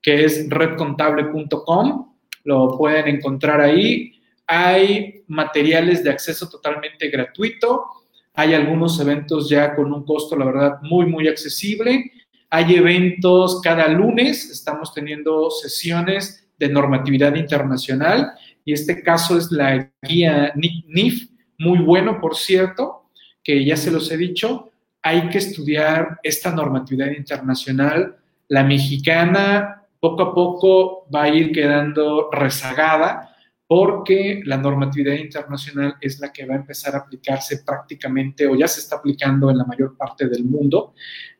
[0.00, 4.17] que es redcontable.com, lo pueden encontrar ahí
[4.48, 7.84] hay materiales de acceso totalmente gratuito,
[8.32, 12.12] hay algunos eventos ya con un costo, la verdad, muy, muy accesible.
[12.48, 18.32] Hay eventos cada lunes, estamos teniendo sesiones de normatividad internacional
[18.64, 21.28] y este caso es la guía NIF,
[21.58, 23.10] muy bueno, por cierto,
[23.44, 24.70] que ya se los he dicho,
[25.02, 28.16] hay que estudiar esta normatividad internacional.
[28.48, 33.27] La mexicana poco a poco va a ir quedando rezagada
[33.68, 38.66] porque la normatividad internacional es la que va a empezar a aplicarse prácticamente o ya
[38.66, 40.94] se está aplicando en la mayor parte del mundo.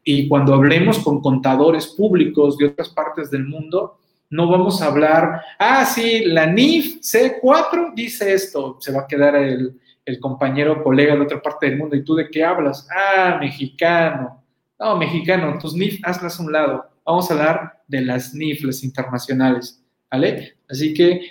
[0.05, 3.99] Y cuando hablemos con contadores públicos de otras partes del mundo,
[4.29, 9.35] no vamos a hablar, ah, sí, la NIF C4 dice esto, se va a quedar
[9.37, 12.87] el, el compañero colega de otra parte del mundo, ¿y tú de qué hablas?
[12.95, 14.45] Ah, mexicano.
[14.79, 16.91] No, mexicano, tus NIF hazlas a un lado.
[17.07, 20.59] Vamos a hablar de las NIF, las internacionales, ¿vale?
[20.69, 21.23] Así que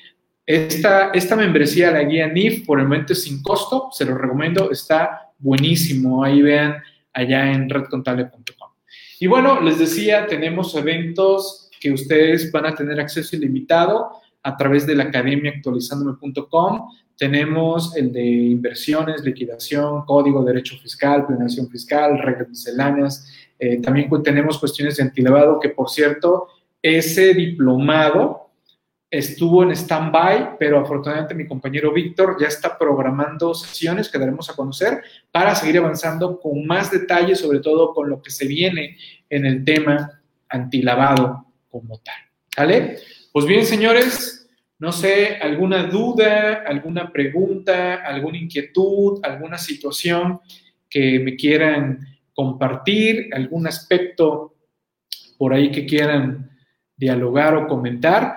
[0.47, 4.71] esta, esta membresía, la guía NIF, por el momento es sin costo, se lo recomiendo,
[4.71, 6.23] está buenísimo.
[6.23, 6.77] Ahí vean
[7.11, 8.69] allá en redcontable.com.
[9.19, 14.09] Y bueno, les decía, tenemos eventos que ustedes van a tener acceso ilimitado
[14.41, 16.91] a través de la academia actualizándome.com.
[17.17, 23.29] Tenemos el de inversiones, liquidación, código, derecho fiscal, planeación fiscal, reglas misceláneas.
[23.59, 26.47] Eh, también tenemos cuestiones de antilevado, que por cierto,
[26.81, 28.46] ese diplomado
[29.09, 34.55] estuvo en stand-by, pero afortunadamente mi compañero Víctor ya está programando sesiones que daremos a
[34.55, 35.01] conocer
[35.31, 38.97] para seguir avanzando con más detalles, sobre todo con lo que se viene
[39.29, 42.15] en el tema antilavado como tal.
[42.57, 42.97] ¿Vale?
[43.31, 44.49] Pues bien, señores,
[44.79, 50.41] no sé, alguna duda, alguna pregunta, alguna inquietud, alguna situación
[50.89, 51.99] que me quieran
[52.33, 54.55] compartir, algún aspecto
[55.37, 56.51] por ahí que quieran
[56.95, 58.35] dialogar o comentar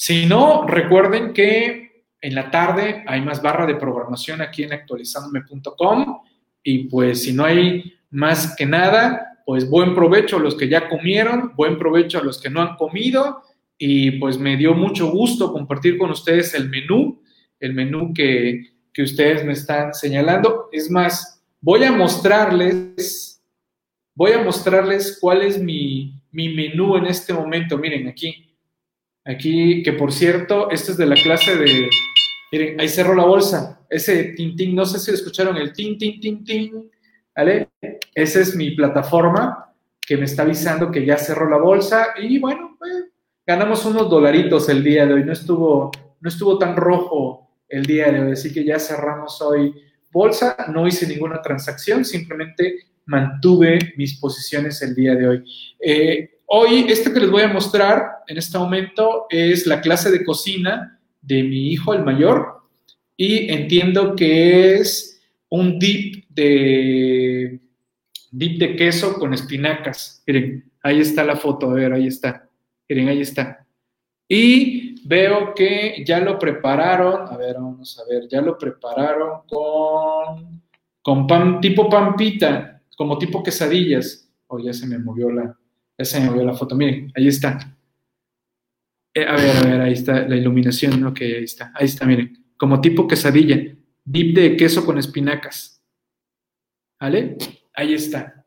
[0.00, 6.22] si no, recuerden que en la tarde hay más barra de programación aquí en actualizandome.com
[6.62, 10.88] y pues si no hay más que nada, pues buen provecho a los que ya
[10.88, 13.42] comieron, buen provecho a los que no han comido
[13.76, 17.20] y pues me dio mucho gusto compartir con ustedes el menú,
[17.58, 20.70] el menú que, que ustedes me están señalando.
[20.72, 23.44] Es más, voy a mostrarles,
[24.14, 27.76] voy a mostrarles cuál es mi, mi menú en este momento.
[27.76, 28.49] Miren aquí.
[29.30, 31.88] Aquí, que por cierto, este es de la clase de.
[32.50, 33.80] Miren, ahí cerró la bolsa.
[33.88, 36.90] Ese tintín, no sé si escucharon el tin, tin, tin, tin.
[37.36, 37.68] ¿Vale?
[38.12, 42.08] Esa es mi plataforma que me está avisando que ya cerró la bolsa.
[42.20, 42.92] Y bueno, pues,
[43.46, 45.24] ganamos unos dolaritos el día de hoy.
[45.24, 48.32] No estuvo, no estuvo tan rojo el día de hoy.
[48.32, 49.72] Así que ya cerramos hoy
[50.10, 50.56] bolsa.
[50.74, 55.44] No hice ninguna transacción, simplemente mantuve mis posiciones el día de hoy.
[55.78, 60.24] Eh, Hoy, este que les voy a mostrar en este momento es la clase de
[60.24, 62.62] cocina de mi hijo, el mayor,
[63.16, 67.60] y entiendo que es un dip de,
[68.32, 70.24] dip de queso con espinacas.
[70.26, 72.48] Miren, ahí está la foto, a ver, ahí está.
[72.88, 73.64] Miren, ahí está.
[74.26, 80.62] Y veo que ya lo prepararon, a ver, vamos a ver, ya lo prepararon con,
[81.00, 84.28] con pan, tipo pampita, como tipo quesadillas.
[84.48, 85.56] Oh, ya se me movió la,
[86.00, 86.74] ya se me vio la foto.
[86.74, 87.76] Miren, ahí está.
[89.12, 91.04] Eh, a ver, a ver, ahí está la iluminación.
[91.04, 91.72] Ok, ahí está.
[91.74, 92.42] Ahí está, miren.
[92.56, 93.76] Como tipo quesadilla.
[94.02, 95.84] Dip de queso con espinacas.
[96.98, 97.36] ¿Vale?
[97.74, 98.46] Ahí está.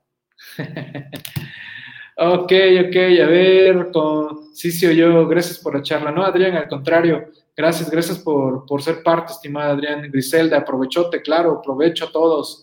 [2.18, 2.51] ok,
[2.88, 6.12] ok, a ver, con sí, sí, yo, gracias por la charla.
[6.12, 10.10] No, Adrián, al contrario, gracias, gracias por, por ser parte, estimada Adrián.
[10.12, 12.62] Griselda, aprovechote, claro, aprovecho a todos.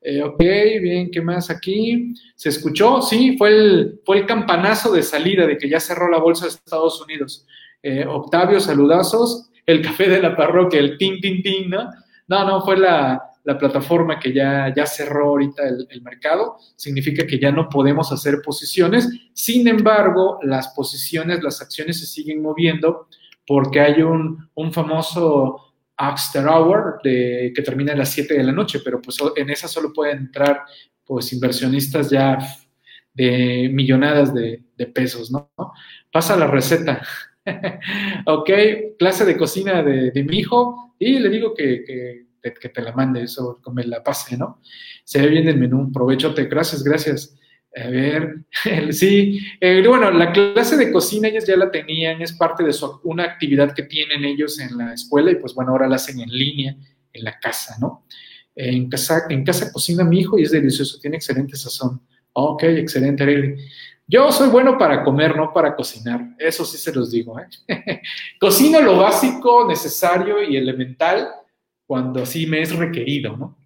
[0.00, 2.14] Eh, ok, bien, ¿qué más aquí?
[2.36, 3.02] ¿Se escuchó?
[3.02, 6.52] Sí, fue el, fue el campanazo de salida de que ya cerró la bolsa de
[6.52, 7.46] Estados Unidos.
[7.82, 9.50] Eh, Octavio, saludazos.
[9.66, 11.90] El café de la parroquia, el tin, tin, tin, ¿no?
[12.28, 16.58] No, no, fue la, la plataforma que ya, ya cerró ahorita el, mercado.
[16.76, 19.08] Significa que ya no podemos hacer posiciones.
[19.32, 23.08] Sin embargo, las posiciones, las acciones se siguen moviendo
[23.46, 25.67] porque hay un, un famoso
[25.98, 29.66] After Hour de, que termina a las 7 de la noche, pero pues en esa
[29.66, 30.62] solo pueden entrar
[31.04, 32.38] pues inversionistas ya
[33.12, 34.62] de millonadas de,
[34.94, 35.50] pesos, ¿no?
[36.12, 37.02] Pasa la receta.
[38.26, 38.50] ok,
[38.98, 41.84] clase de cocina de, mi hijo y le digo que,
[42.40, 44.60] que, te la mande eso, que me la pase, ¿no?
[45.04, 47.37] Se ve bien el menú, provechote, gracias, gracias.
[47.84, 48.44] A ver,
[48.92, 53.00] sí, eh, bueno, la clase de cocina ellos ya la tenían, es parte de su,
[53.04, 56.30] una actividad que tienen ellos en la escuela y pues bueno, ahora la hacen en
[56.30, 56.76] línea,
[57.12, 58.04] en la casa, ¿no?
[58.56, 62.00] En casa, en casa cocina mi hijo y es delicioso, tiene excelente sazón.
[62.32, 63.56] Ok, excelente,
[64.06, 67.38] Yo soy bueno para comer, no para cocinar, eso sí se los digo.
[67.38, 68.02] ¿eh?
[68.40, 71.28] Cocino lo básico, necesario y elemental
[71.86, 73.57] cuando sí me es requerido, ¿no?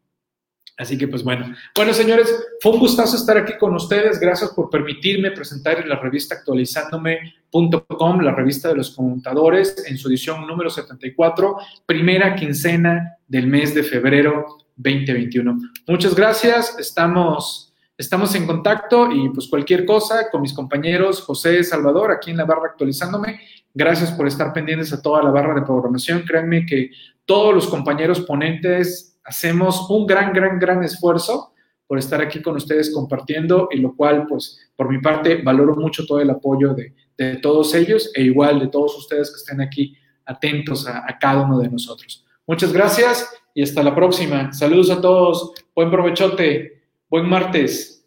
[0.79, 1.55] Así que pues bueno.
[1.77, 4.19] Bueno, señores, fue un gustazo estar aquí con ustedes.
[4.19, 10.09] Gracias por permitirme presentar en la revista actualizándome.com, la revista de los contadores, en su
[10.09, 15.59] edición número 74, primera quincena del mes de febrero 2021.
[15.87, 16.79] Muchas gracias.
[16.79, 22.39] Estamos, estamos en contacto y pues cualquier cosa con mis compañeros José Salvador aquí en
[22.39, 23.41] la barra actualizándome.
[23.75, 26.23] Gracias por estar pendientes a toda la barra de programación.
[26.23, 26.91] Créanme que
[27.25, 31.53] todos los compañeros ponentes hacemos un gran, gran, gran esfuerzo
[31.87, 36.07] por estar aquí con ustedes compartiendo y lo cual, pues, por mi parte, valoro mucho
[36.07, 36.95] todo el apoyo de,
[37.41, 39.97] todos ellos e igual de todos ustedes que estén aquí
[40.27, 42.25] atentos a, a cada uno de nosotros.
[42.47, 44.53] Muchas gracias y hasta la próxima.
[44.53, 45.53] Saludos a todos.
[45.75, 46.83] Buen provechote.
[47.09, 48.02] Buen martes.